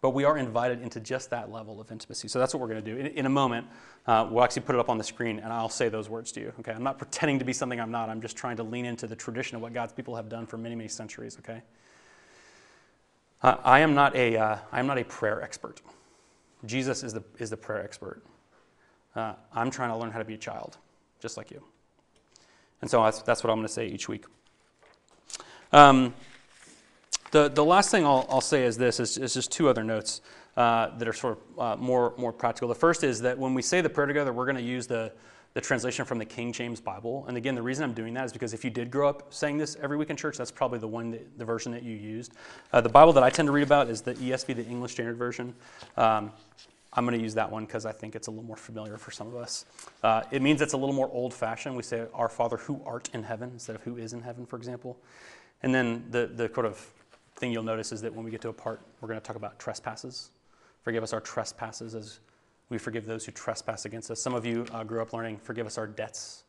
But 0.00 0.10
we 0.10 0.24
are 0.24 0.36
invited 0.36 0.82
into 0.82 1.00
just 1.00 1.30
that 1.30 1.50
level 1.50 1.80
of 1.80 1.90
intimacy. 1.90 2.28
So 2.28 2.38
that's 2.38 2.54
what 2.54 2.60
we're 2.60 2.68
going 2.68 2.84
to 2.84 2.94
do. 2.94 2.98
In, 2.98 3.06
in 3.06 3.26
a 3.26 3.30
moment, 3.30 3.66
uh, 4.06 4.28
we'll 4.30 4.44
actually 4.44 4.62
put 4.62 4.74
it 4.74 4.78
up 4.78 4.88
on 4.88 4.98
the 4.98 5.04
screen 5.04 5.38
and 5.38 5.52
I'll 5.52 5.68
say 5.68 5.88
those 5.88 6.08
words 6.08 6.32
to 6.32 6.40
you. 6.40 6.52
Okay? 6.60 6.72
I'm 6.72 6.82
not 6.82 6.98
pretending 6.98 7.38
to 7.38 7.44
be 7.44 7.52
something 7.52 7.80
I'm 7.80 7.90
not. 7.90 8.08
I'm 8.08 8.20
just 8.20 8.36
trying 8.36 8.56
to 8.56 8.62
lean 8.62 8.84
into 8.84 9.06
the 9.06 9.16
tradition 9.16 9.56
of 9.56 9.62
what 9.62 9.72
God's 9.72 9.92
people 9.92 10.14
have 10.16 10.28
done 10.28 10.46
for 10.46 10.58
many, 10.58 10.74
many 10.74 10.88
centuries. 10.88 11.38
Okay? 11.38 11.62
Uh, 13.42 13.56
I, 13.64 13.80
am 13.80 13.94
not 13.94 14.14
a, 14.14 14.36
uh, 14.36 14.58
I 14.70 14.80
am 14.80 14.86
not 14.86 14.98
a 14.98 15.04
prayer 15.04 15.42
expert. 15.42 15.80
Jesus 16.64 17.02
is 17.02 17.12
the, 17.12 17.22
is 17.38 17.50
the 17.50 17.56
prayer 17.56 17.82
expert. 17.82 18.22
Uh, 19.14 19.34
I'm 19.52 19.70
trying 19.70 19.90
to 19.90 19.96
learn 19.96 20.10
how 20.10 20.18
to 20.18 20.24
be 20.24 20.34
a 20.34 20.38
child, 20.38 20.76
just 21.20 21.36
like 21.36 21.50
you. 21.50 21.62
And 22.82 22.90
so 22.90 23.02
that's, 23.02 23.22
that's 23.22 23.42
what 23.42 23.50
I'm 23.50 23.56
going 23.56 23.66
to 23.66 23.72
say 23.72 23.86
each 23.86 24.08
week. 24.08 24.24
Um, 25.72 26.14
the, 27.30 27.48
the 27.48 27.64
last 27.64 27.90
thing 27.90 28.04
I'll, 28.04 28.26
I'll 28.30 28.40
say 28.40 28.64
is 28.64 28.76
this 28.76 29.00
is, 29.00 29.18
is 29.18 29.34
just 29.34 29.50
two 29.50 29.68
other 29.68 29.84
notes 29.84 30.20
uh, 30.56 30.96
that 30.98 31.06
are 31.06 31.12
sort 31.12 31.38
of 31.38 31.60
uh, 31.60 31.76
more, 31.76 32.14
more 32.16 32.32
practical. 32.32 32.68
The 32.68 32.74
first 32.74 33.04
is 33.04 33.20
that 33.22 33.38
when 33.38 33.54
we 33.54 33.62
say 33.62 33.80
the 33.80 33.90
prayer 33.90 34.06
together, 34.06 34.32
we're 34.32 34.46
going 34.46 34.56
to 34.56 34.62
use 34.62 34.86
the, 34.86 35.12
the 35.54 35.60
translation 35.60 36.04
from 36.04 36.18
the 36.18 36.24
King 36.24 36.52
James 36.52 36.80
Bible. 36.80 37.24
And 37.28 37.36
again, 37.36 37.54
the 37.54 37.62
reason 37.62 37.84
I'm 37.84 37.92
doing 37.92 38.14
that 38.14 38.26
is 38.26 38.32
because 38.32 38.54
if 38.54 38.64
you 38.64 38.70
did 38.70 38.90
grow 38.90 39.08
up 39.08 39.32
saying 39.32 39.58
this 39.58 39.76
every 39.82 39.96
week 39.96 40.10
in 40.10 40.16
church, 40.16 40.38
that's 40.38 40.50
probably 40.50 40.78
the 40.78 40.88
one, 40.88 41.10
that, 41.12 41.38
the 41.38 41.44
version 41.44 41.72
that 41.72 41.82
you 41.82 41.96
used. 41.96 42.32
Uh, 42.72 42.80
the 42.80 42.88
Bible 42.88 43.12
that 43.14 43.22
I 43.22 43.30
tend 43.30 43.46
to 43.46 43.52
read 43.52 43.62
about 43.62 43.88
is 43.88 44.02
the 44.02 44.14
ESV, 44.14 44.56
the 44.56 44.66
English 44.66 44.92
Standard 44.92 45.16
Version. 45.16 45.54
Um, 45.96 46.32
I'm 46.92 47.04
going 47.04 47.18
to 47.18 47.22
use 47.22 47.34
that 47.34 47.50
one 47.50 47.66
because 47.66 47.84
I 47.84 47.92
think 47.92 48.16
it's 48.16 48.26
a 48.26 48.30
little 48.30 48.44
more 48.44 48.56
familiar 48.56 48.96
for 48.96 49.10
some 49.10 49.26
of 49.28 49.36
us. 49.36 49.66
Uh, 50.02 50.22
it 50.30 50.40
means 50.40 50.62
it's 50.62 50.72
a 50.72 50.78
little 50.78 50.94
more 50.94 51.10
old 51.12 51.34
fashioned. 51.34 51.76
We 51.76 51.82
say, 51.82 52.06
Our 52.14 52.30
Father 52.30 52.56
who 52.56 52.80
art 52.86 53.10
in 53.12 53.22
heaven 53.22 53.50
instead 53.52 53.76
of 53.76 53.82
who 53.82 53.98
is 53.98 54.14
in 54.14 54.22
heaven, 54.22 54.46
for 54.46 54.56
example. 54.56 54.98
And 55.62 55.74
then 55.74 56.06
the, 56.10 56.26
the 56.26 56.50
sort 56.54 56.64
of 56.64 56.90
thing 57.36 57.52
you'll 57.52 57.62
notice 57.62 57.92
is 57.92 58.00
that 58.02 58.14
when 58.14 58.24
we 58.24 58.30
get 58.30 58.40
to 58.42 58.48
a 58.48 58.52
part, 58.52 58.80
we're 59.00 59.08
going 59.08 59.20
to 59.20 59.26
talk 59.26 59.36
about 59.36 59.58
trespasses. 59.58 60.30
Forgive 60.82 61.02
us 61.02 61.12
our 61.12 61.20
trespasses 61.20 61.94
as 61.94 62.20
we 62.68 62.78
forgive 62.78 63.06
those 63.06 63.24
who 63.24 63.32
trespass 63.32 63.84
against 63.84 64.10
us. 64.10 64.20
Some 64.20 64.34
of 64.34 64.44
you 64.44 64.66
uh, 64.72 64.84
grew 64.84 65.02
up 65.02 65.12
learning, 65.12 65.38
forgive 65.38 65.66
us 65.66 65.78
our 65.78 65.86
debts 65.86 66.44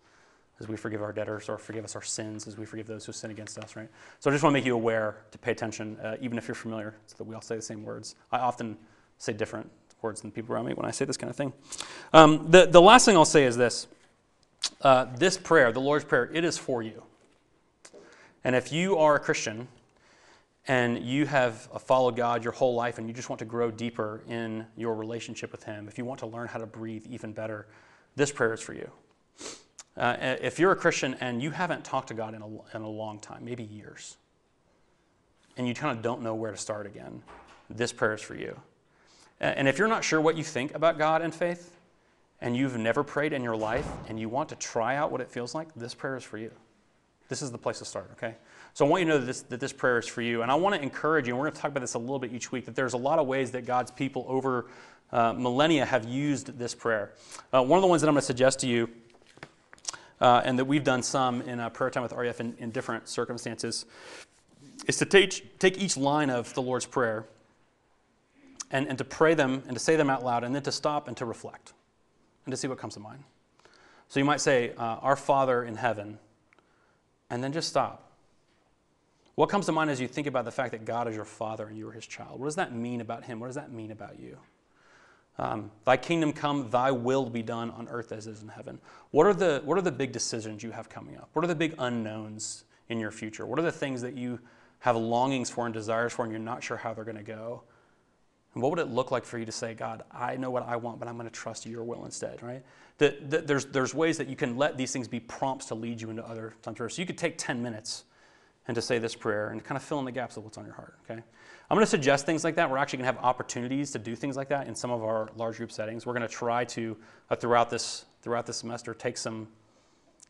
as 0.60 0.68
we 0.68 0.76
forgive 0.76 1.04
our 1.04 1.14
debtors, 1.14 1.50
or 1.50 1.58
forgive 1.60 1.86
us 1.86 1.96
our 1.96 2.02
sins 2.02 2.48
as 2.48 2.58
we 2.58 2.66
forgive 2.66 2.88
those 2.88 3.06
who 3.06 3.12
sin 3.12 3.30
against 3.30 3.60
us, 3.60 3.76
right? 3.76 3.90
So 4.20 4.32
I 4.32 4.34
just 4.34 4.44
want 4.44 4.54
to 4.54 4.60
make 4.60 4.66
you 4.66 4.74
aware 4.74 5.18
to 5.30 5.38
pay 5.38 5.52
attention, 5.52 5.98
uh, 6.02 6.16
even 6.20 6.40
if 6.40 6.48
you're 6.48 6.56
familiar, 6.56 6.96
so 7.06 7.16
that 7.18 7.26
we 7.26 7.36
all 7.36 7.42
say 7.42 7.56
the 7.56 7.62
same 7.62 7.84
words. 7.84 8.16
I 8.32 8.40
often 8.40 8.76
say 9.20 9.34
different 9.34 9.70
words 10.02 10.22
than 10.22 10.32
people 10.32 10.56
around 10.56 10.66
me 10.66 10.74
when 10.74 10.86
I 10.86 10.92
say 10.92 11.06
this 11.06 11.18
kind 11.18 11.30
of 11.30 11.36
thing. 11.36 11.54
Um, 12.12 12.50
the, 12.50 12.66
the 12.66 12.82
last 12.82 13.06
thing 13.06 13.16
I'll 13.16 13.26
say 13.26 13.44
is 13.44 13.56
this 13.56 13.88
uh, 14.82 15.06
this 15.18 15.38
prayer, 15.38 15.72
the 15.72 15.80
Lord's 15.80 16.06
Prayer, 16.06 16.30
it 16.34 16.44
is 16.44 16.58
for 16.58 16.82
you. 16.82 17.04
And 18.44 18.56
if 18.56 18.72
you 18.72 18.98
are 18.98 19.16
a 19.16 19.20
Christian, 19.20 19.68
and 20.68 21.02
you 21.04 21.26
have 21.26 21.56
followed 21.86 22.16
God 22.16 22.44
your 22.44 22.54
whole 22.54 22.76
life 22.76 22.98
and 22.98 23.08
you 23.08 23.14
just 23.14 23.30
want 23.30 23.40
to 23.40 23.46
grow 23.46 23.72
deeper 23.72 24.22
in 24.28 24.66
your 24.76 24.96
relationship 24.96 25.52
with 25.52 25.64
Him, 25.64 25.88
if 25.88 25.98
you 25.98 26.06
want 26.06 26.20
to 26.20 26.26
learn 26.26 26.48
how 26.48 26.60
to 26.60 26.66
breathe 26.66 27.06
even 27.10 27.32
better, 27.32 27.68
this 28.16 28.32
prayer 28.32 28.54
is 28.54 28.62
for 28.62 28.74
you. 28.74 28.90
Uh, 29.96 30.16
if 30.42 30.60
you're 30.60 30.72
a 30.72 30.76
Christian 30.76 31.16
and 31.22 31.42
you 31.42 31.52
haven't 31.52 31.84
talked 31.84 32.10
to 32.10 32.14
God 32.14 32.36
in 32.36 32.42
a, 32.42 32.48
in 32.76 32.82
a 32.84 32.90
long 32.90 33.20
time, 33.20 33.44
maybe 33.44 33.64
years, 33.64 34.18
and 35.56 35.68
you 35.68 35.74
kind 35.74 35.98
of 35.98 36.04
don't 36.04 36.22
know 36.22 36.36
where 36.36 36.52
to 36.52 36.58
start 36.58 36.86
again, 36.86 37.24
this 37.70 37.92
prayer 37.92 38.14
is 38.14 38.22
for 38.22 38.36
you. 38.36 38.60
And 39.40 39.68
if 39.68 39.78
you're 39.78 39.88
not 39.88 40.04
sure 40.04 40.20
what 40.20 40.36
you 40.36 40.44
think 40.44 40.74
about 40.74 40.98
God 40.98 41.22
and 41.22 41.34
faith, 41.34 41.76
and 42.42 42.56
you've 42.56 42.78
never 42.78 43.04
prayed 43.04 43.34
in 43.34 43.44
your 43.44 43.56
life, 43.56 43.88
and 44.08 44.20
you 44.20 44.30
want 44.30 44.50
to 44.50 44.56
try 44.56 44.96
out 44.96 45.12
what 45.12 45.22
it 45.22 45.30
feels 45.30 45.56
like, 45.56 45.74
this 45.76 45.94
prayer 45.94 46.18
is 46.18 46.24
for 46.24 46.38
you. 46.38 46.52
This 47.30 47.42
is 47.42 47.52
the 47.52 47.58
place 47.58 47.80
to 47.80 47.86
start, 47.86 48.10
okay? 48.14 48.36
So 48.78 48.86
I 48.86 48.90
want 48.90 49.02
you 49.02 49.08
to 49.08 49.14
know 49.14 49.18
that 49.18 49.26
this, 49.26 49.42
that 49.42 49.60
this 49.60 49.74
prayer 49.74 49.98
is 49.98 50.06
for 50.06 50.22
you. 50.22 50.44
And 50.44 50.52
I 50.52 50.54
want 50.54 50.76
to 50.76 50.82
encourage 50.84 51.26
you, 51.26 51.34
and 51.34 51.40
we're 51.40 51.46
going 51.46 51.56
to 51.56 51.62
talk 51.62 51.72
about 51.72 51.80
this 51.80 51.96
a 51.96 51.98
little 51.98 52.20
bit 52.20 52.32
each 52.32 52.52
week, 52.52 52.66
that 52.66 52.76
there's 52.76 52.94
a 52.94 52.98
lot 52.98 53.18
of 53.18 53.26
ways 53.26 53.50
that 53.54 53.66
God's 53.66 53.90
people 53.90 54.24
over 54.28 54.68
uh, 55.12 55.34
millennia 55.34 55.84
have 55.84 56.06
used 56.06 56.60
this 56.60 56.76
prayer. 56.76 57.14
Uh, 57.52 57.64
one 57.64 57.80
of 57.80 57.82
the 57.82 57.88
ones 57.88 58.04
that 58.04 58.08
I'm 58.08 58.14
going 58.14 58.22
to 58.22 58.28
suggest 58.28 58.60
to 58.60 58.68
you, 58.68 58.88
uh, 60.22 60.44
and 60.46 60.60
that 60.60 60.66
we've 60.66 60.84
done 60.84 61.02
some 61.02 61.42
in 61.42 61.60
a 61.60 61.72
prayer 61.72 61.90
time 61.90 62.04
with 62.04 62.14
RUF 62.14 62.40
in, 62.40 62.56
in 62.60 62.70
different 62.70 63.10
circumstances, 63.10 63.88
is 64.86 64.98
to 64.98 65.06
take, 65.06 65.58
take 65.58 65.80
each 65.80 65.98
line 65.98 66.30
of 66.30 66.54
the 66.54 66.62
Lord's 66.62 66.86
Prayer 66.86 67.26
and, 68.70 68.88
and 68.88 69.00
to 69.00 69.04
pray 69.04 69.34
them 69.34 69.64
and 69.66 69.76
to 69.76 69.80
say 69.80 69.96
them 69.96 70.12
out 70.12 70.24
loud, 70.24 70.44
and 70.44 70.54
then 70.54 70.62
to 70.62 70.72
stop 70.72 71.08
and 71.08 71.18
to 71.18 71.26
reflect 71.26 71.74
and 72.46 72.52
to 72.52 72.56
see 72.58 72.68
what 72.68 72.78
comes 72.78 72.94
to 72.94 73.00
mind. 73.00 73.24
So 74.08 74.20
you 74.20 74.26
might 74.26 74.40
say, 74.40 74.74
uh, 74.78 74.98
Our 75.02 75.16
Father 75.16 75.64
in 75.64 75.78
heaven, 75.78 76.20
and 77.32 77.44
then 77.44 77.52
just 77.52 77.70
stop 77.70 78.04
what 79.38 79.50
comes 79.50 79.68
to 79.68 79.72
mind 79.72 79.92
as 79.92 80.02
you 80.02 80.08
think 80.08 80.26
about 80.26 80.46
the 80.46 80.52
fact 80.52 80.72
that 80.72 80.84
God 80.84 81.08
is 81.08 81.16
your 81.16 81.24
father 81.24 81.68
and 81.68 81.78
you 81.78 81.88
are 81.88 81.92
his 81.92 82.08
child? 82.08 82.40
What 82.40 82.48
does 82.48 82.56
that 82.56 82.74
mean 82.74 83.02
about 83.02 83.24
him? 83.24 83.40
What 83.40 83.46
does 83.46 83.56
that 83.56 83.72
mean 83.72 83.92
about 83.92 84.20
you? 84.20 84.36
Um, 85.38 85.70
thy 85.86 85.96
kingdom 85.96 86.34
come, 86.34 86.72
thy 86.72 86.90
will 86.90 87.30
be 87.30 87.44
done 87.44 87.70
on 87.70 87.88
earth 87.88 88.12
as 88.12 88.26
it 88.26 88.32
is 88.32 88.42
in 88.42 88.48
heaven. 88.48 88.80
What 89.12 89.28
are, 89.28 89.36
the, 89.36 89.62
what 89.64 89.78
are 89.78 89.84
the 89.84 89.92
big 89.92 90.12
decisions 90.12 90.64
you 90.64 90.72
have 90.72 90.90
coming 90.90 91.18
up? 91.18 91.30
What 91.34 91.46
are 91.46 91.48
the 91.48 91.54
big 91.54 91.76
unknowns 91.78 92.64
in 92.90 93.00
your 93.00 93.12
future? 93.12 93.46
What 93.46 93.60
are 93.60 93.62
the 93.62 93.72
things 93.72 94.02
that 94.02 94.16
you 94.16 94.40
have 94.80 94.96
longings 94.96 95.52
for 95.52 95.66
and 95.66 95.74
desires 95.74 96.14
for 96.14 96.24
and 96.24 96.32
you're 96.32 96.42
not 96.42 96.64
sure 96.64 96.76
how 96.76 96.96
they're 96.96 97.04
going 97.04 97.18
to 97.18 97.22
go? 97.22 97.62
And 98.56 98.64
what 98.64 98.72
would 98.72 98.80
it 98.80 98.88
look 98.88 99.12
like 99.12 99.24
for 99.24 99.38
you 99.38 99.46
to 99.46 99.52
say, 99.52 99.76
God, 99.76 100.02
I 100.12 100.36
know 100.36 100.50
what 100.50 100.68
I 100.68 100.78
want, 100.78 100.98
but 100.98 101.08
I'm 101.08 101.16
going 101.16 101.30
to 101.30 101.36
trust 101.36 101.68
your 101.68 101.84
will 101.84 102.06
instead, 102.06 102.42
right? 102.42 102.64
That, 102.98 103.46
there's, 103.46 103.66
there's 103.66 103.94
ways 103.94 104.18
that 104.18 104.30
you 104.30 104.36
can 104.36 104.58
let 104.58 104.80
these 104.80 104.92
things 104.92 105.08
be 105.08 105.20
prompts 105.20 105.68
to 105.68 105.76
lead 105.76 106.02
you 106.02 106.10
into 106.10 106.28
other 106.28 106.56
times. 106.64 106.80
So 106.80 107.00
you 107.00 107.06
could 107.06 107.20
take 107.20 107.38
10 107.38 107.62
minutes 107.62 108.06
and 108.68 108.76
to 108.76 108.82
say 108.82 109.00
this 109.00 109.16
prayer 109.16 109.50
and 109.50 109.64
kind 109.64 109.78
of 109.78 109.84
fill 109.84 110.00
in 110.00 110.06
the 110.06 110.12
gaps 110.12 110.38
of 110.38 110.44
what's 110.44 110.58
on 110.58 110.66
your 110.66 110.74
heart, 110.74 110.96
okay? 111.04 111.22
I'm 111.70 111.76
going 111.76 111.86
to 111.86 111.90
suggest 111.90 112.26
things 112.26 112.44
like 112.44 112.56
that. 112.56 112.70
We're 112.70 112.78
actually 112.78 112.98
going 112.98 113.10
to 113.10 113.14
have 113.16 113.26
opportunities 113.26 113.92
to 113.92 114.00
do 114.00 114.16
things 114.16 114.38
like 114.38 114.50
that 114.50 114.68
in 114.68 114.76
some 114.76 114.92
of 114.92 115.04
our 115.04 115.30
large 115.36 115.58
group 115.58 115.72
settings. 115.72 116.06
We're 116.06 116.14
going 116.14 116.28
to 116.28 116.34
try 116.34 116.66
to, 116.66 116.98
uh, 117.30 117.36
throughout, 117.36 117.70
this, 117.70 118.06
throughout 118.22 118.46
this 118.46 118.58
semester, 118.58 118.94
take 118.94 119.18
some, 119.18 119.48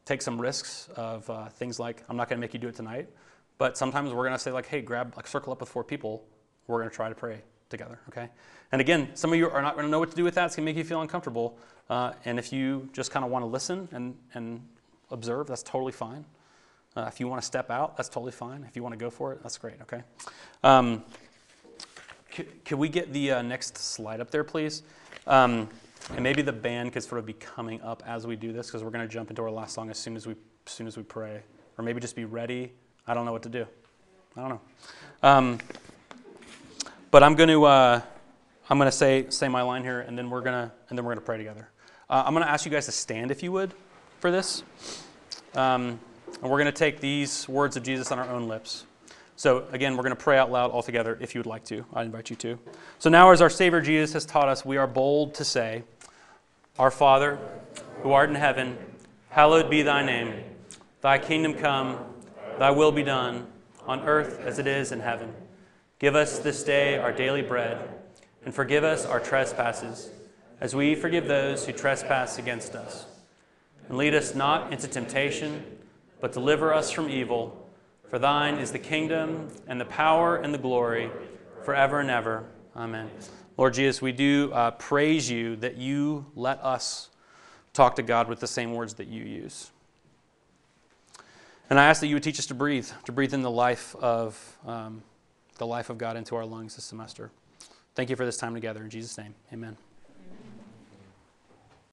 take 0.06 0.22
some 0.22 0.40
risks 0.40 0.90
of 0.96 1.30
uh, 1.30 1.50
things 1.50 1.80
like, 1.80 2.04
I'm 2.10 2.18
not 2.18 2.30
going 2.30 2.38
to 2.38 2.42
make 2.42 2.54
you 2.54 2.60
do 2.60 2.68
it 2.68 2.76
tonight, 2.76 3.10
but 3.58 3.78
sometimes 3.78 4.12
we're 4.12 4.24
going 4.24 4.34
to 4.34 4.40
say, 4.40 4.52
like, 4.52 4.68
hey, 4.68 4.82
grab, 4.82 5.14
like, 5.16 5.28
circle 5.28 5.52
up 5.52 5.60
with 5.60 5.70
four 5.70 5.84
people. 5.84 6.24
We're 6.68 6.80
going 6.80 6.90
to 6.90 6.96
try 6.96 7.10
to 7.10 7.16
pray 7.16 7.42
together, 7.70 8.00
okay? 8.10 8.30
And 8.72 8.82
again, 8.82 9.10
some 9.14 9.32
of 9.32 9.38
you 9.38 9.50
are 9.50 9.62
not 9.62 9.76
going 9.76 9.86
to 9.86 9.92
know 9.92 10.00
what 10.00 10.10
to 10.10 10.16
do 10.16 10.24
with 10.24 10.36
that. 10.36 10.46
It's 10.46 10.56
going 10.56 10.66
to 10.66 10.72
make 10.72 10.78
you 10.78 10.84
feel 10.84 11.02
uncomfortable. 11.02 11.58
Uh, 11.90 12.14
and 12.26 12.40
if 12.40 12.52
you 12.52 12.90
just 12.94 13.12
kind 13.12 13.24
of 13.26 13.32
want 13.32 13.44
to 13.44 13.48
listen 13.48 13.88
and, 13.92 14.16
and 14.34 14.62
observe, 15.12 15.48
that's 15.48 15.64
totally 15.64 15.92
fine. 15.92 16.26
Uh, 16.98 17.06
if 17.08 17.20
you 17.20 17.28
want 17.28 17.40
to 17.40 17.46
step 17.46 17.70
out, 17.70 17.96
that's 17.96 18.10
totally 18.10 18.32
fine. 18.32 18.66
If 18.68 18.76
you 18.76 18.82
want 18.82 18.94
to 18.94 18.98
go 18.98 19.12
for 19.12 19.32
it, 19.32 19.44
that's 19.44 19.56
great, 19.60 19.80
okay? 19.84 20.02
Um, 20.64 21.04
could 22.32 22.80
we 22.80 22.90
get 22.90 23.14
the 23.14 23.34
uh, 23.34 23.42
next 23.44 23.78
slide 23.78 24.20
up 24.20 24.32
there, 24.32 24.44
please? 24.44 24.82
Um, 25.28 25.70
and 26.16 26.24
maybe 26.24 26.42
the 26.42 26.52
band 26.52 26.94
could 26.94 27.04
sort 27.04 27.20
of 27.20 27.28
be 27.28 27.34
coming 27.34 27.80
up 27.84 28.02
as 28.08 28.26
we 28.26 28.36
do 28.36 28.52
this 28.52 28.66
because 28.66 28.84
we're 28.84 28.90
going 28.90 29.08
to 29.08 29.14
jump 29.14 29.30
into 29.30 29.44
our 29.44 29.52
last 29.52 29.76
song 29.76 29.92
as 29.92 30.00
soon 30.00 30.16
as 30.16 30.26
we 30.26 30.34
as 30.66 30.72
soon 30.74 30.88
as 30.88 30.98
we 30.98 31.04
pray, 31.04 31.44
or 31.78 31.84
maybe 31.84 32.00
just 32.00 32.16
be 32.16 32.26
ready. 32.26 32.72
I 33.06 33.14
don't 33.14 33.26
know 33.26 33.32
what 33.32 33.44
to 33.44 33.50
do. 33.50 33.68
I 34.36 34.42
don't 34.42 34.50
know. 34.50 34.62
Um, 35.22 35.60
but 37.12 37.22
I'm 37.22 37.36
going 37.36 37.50
to 37.50 37.64
uh, 37.66 38.02
I'm 38.72 38.80
going 38.80 38.90
to 38.90 38.98
say 38.98 39.28
say 39.30 39.48
my 39.50 39.62
line 39.62 39.84
here, 39.84 40.00
and 40.00 40.18
then 40.18 40.32
we're 40.32 40.42
gonna 40.42 40.74
and 40.90 40.98
then 40.98 41.06
we're 41.06 41.12
going 41.12 41.22
to 41.22 41.26
pray 41.26 41.38
together. 41.38 41.70
Uh, 42.10 42.24
I'm 42.26 42.34
going 42.34 42.44
to 42.44 42.52
ask 42.52 42.66
you 42.66 42.72
guys 42.72 42.88
to 42.88 42.92
stand 42.92 43.30
if 43.30 43.44
you 43.44 43.52
would 43.52 43.76
for 44.20 44.32
this, 44.32 44.64
um, 45.54 46.00
and 46.42 46.52
we're 46.52 46.58
going 46.58 46.66
to 46.66 46.72
take 46.72 47.00
these 47.00 47.48
words 47.48 47.78
of 47.78 47.84
Jesus 47.84 48.12
on 48.12 48.20
our 48.20 48.30
own 48.30 48.48
lips. 48.48 48.86
So, 49.36 49.66
again, 49.72 49.96
we're 49.96 50.04
going 50.04 50.16
to 50.16 50.24
pray 50.24 50.38
out 50.38 50.52
loud 50.52 50.72
all 50.72 50.82
together 50.82 51.18
if 51.22 51.36
you 51.36 51.40
would 51.40 51.46
like 51.46 51.64
to. 51.66 51.86
I 51.94 52.02
invite 52.02 52.30
you 52.30 52.36
to. 52.38 52.60
So, 52.98 53.10
now 53.10 53.32
as 53.32 53.42
our 53.42 53.50
Savior 53.50 53.82
Jesus 53.82 54.14
has 54.14 54.26
taught 54.26 54.50
us, 54.50 54.66
we 54.66 54.78
are 54.78 54.88
bold 54.88 55.36
to 55.36 55.46
say, 55.46 55.84
Our 56.80 56.90
Father, 56.90 57.38
who 58.02 58.12
art 58.14 58.30
in 58.30 58.36
heaven, 58.36 58.78
hallowed 59.30 59.70
be 59.70 59.84
thy 59.84 60.04
name. 60.04 60.44
Thy 61.02 61.20
kingdom 61.20 61.54
come, 61.54 62.00
thy 62.58 62.72
will 62.72 62.92
be 62.92 63.04
done, 63.04 63.46
on 63.86 64.02
earth 64.02 64.40
as 64.40 64.58
it 64.58 64.66
is 64.66 64.92
in 64.92 65.00
heaven. 65.00 65.34
Give 66.00 66.16
us 66.16 66.40
this 66.40 66.64
day 66.64 66.98
our 66.98 67.12
daily 67.12 67.44
bread, 67.44 67.78
and 68.44 68.54
forgive 68.54 68.84
us 68.84 69.06
our 69.06 69.20
trespasses, 69.20 70.10
as 70.60 70.76
we 70.76 70.96
forgive 70.96 71.28
those 71.28 71.66
who 71.66 71.74
trespass 71.74 72.40
against 72.40 72.74
us. 72.74 73.06
And 73.88 73.98
lead 73.98 74.16
us 74.16 74.34
not 74.34 74.74
into 74.74 74.88
temptation, 74.88 75.64
but 76.20 76.32
deliver 76.32 76.74
us 76.74 76.92
from 76.92 77.10
evil. 77.10 77.68
For 78.10 78.20
thine 78.20 78.56
is 78.56 78.72
the 78.72 78.80
kingdom 78.80 79.50
and 79.68 79.80
the 79.80 79.86
power 79.86 80.38
and 80.38 80.54
the 80.54 80.58
glory 80.58 81.12
forever 81.64 82.00
and 82.00 82.10
ever. 82.10 82.46
Amen. 82.76 83.10
Lord 83.58 83.74
Jesus, 83.74 84.02
we 84.02 84.12
do 84.12 84.52
uh, 84.54 84.72
praise 84.72 85.30
you 85.30 85.56
that 85.58 85.78
you 85.78 86.26
let 86.36 86.64
us 86.64 87.10
talk 87.74 87.96
to 87.96 88.04
God 88.04 88.30
with 88.30 88.40
the 88.40 88.48
same 88.48 88.74
words 88.74 88.94
that 88.96 89.08
you 89.08 89.24
use. 89.24 89.72
And 91.70 91.80
I 91.80 91.86
ask 91.86 92.00
that 92.02 92.08
you 92.08 92.16
would 92.16 92.24
teach 92.24 92.40
us 92.40 92.46
to 92.48 92.54
breathe, 92.54 92.88
to 93.06 93.12
breathe 93.12 93.34
in 93.34 93.42
the 93.42 93.52
life 93.52 93.96
of 93.96 94.58
um, 94.66 95.04
the 95.58 95.68
life 95.68 95.90
of 95.90 95.98
God 95.98 96.16
into 96.16 96.36
our 96.36 96.46
lungs 96.46 96.76
this 96.76 96.86
semester. 96.86 97.32
Thank 97.96 98.10
you 98.10 98.16
for 98.16 98.26
this 98.26 98.38
time 98.38 98.54
together. 98.54 98.84
In 98.84 98.90
Jesus' 98.90 99.18
name, 99.18 99.34
amen. 99.52 99.76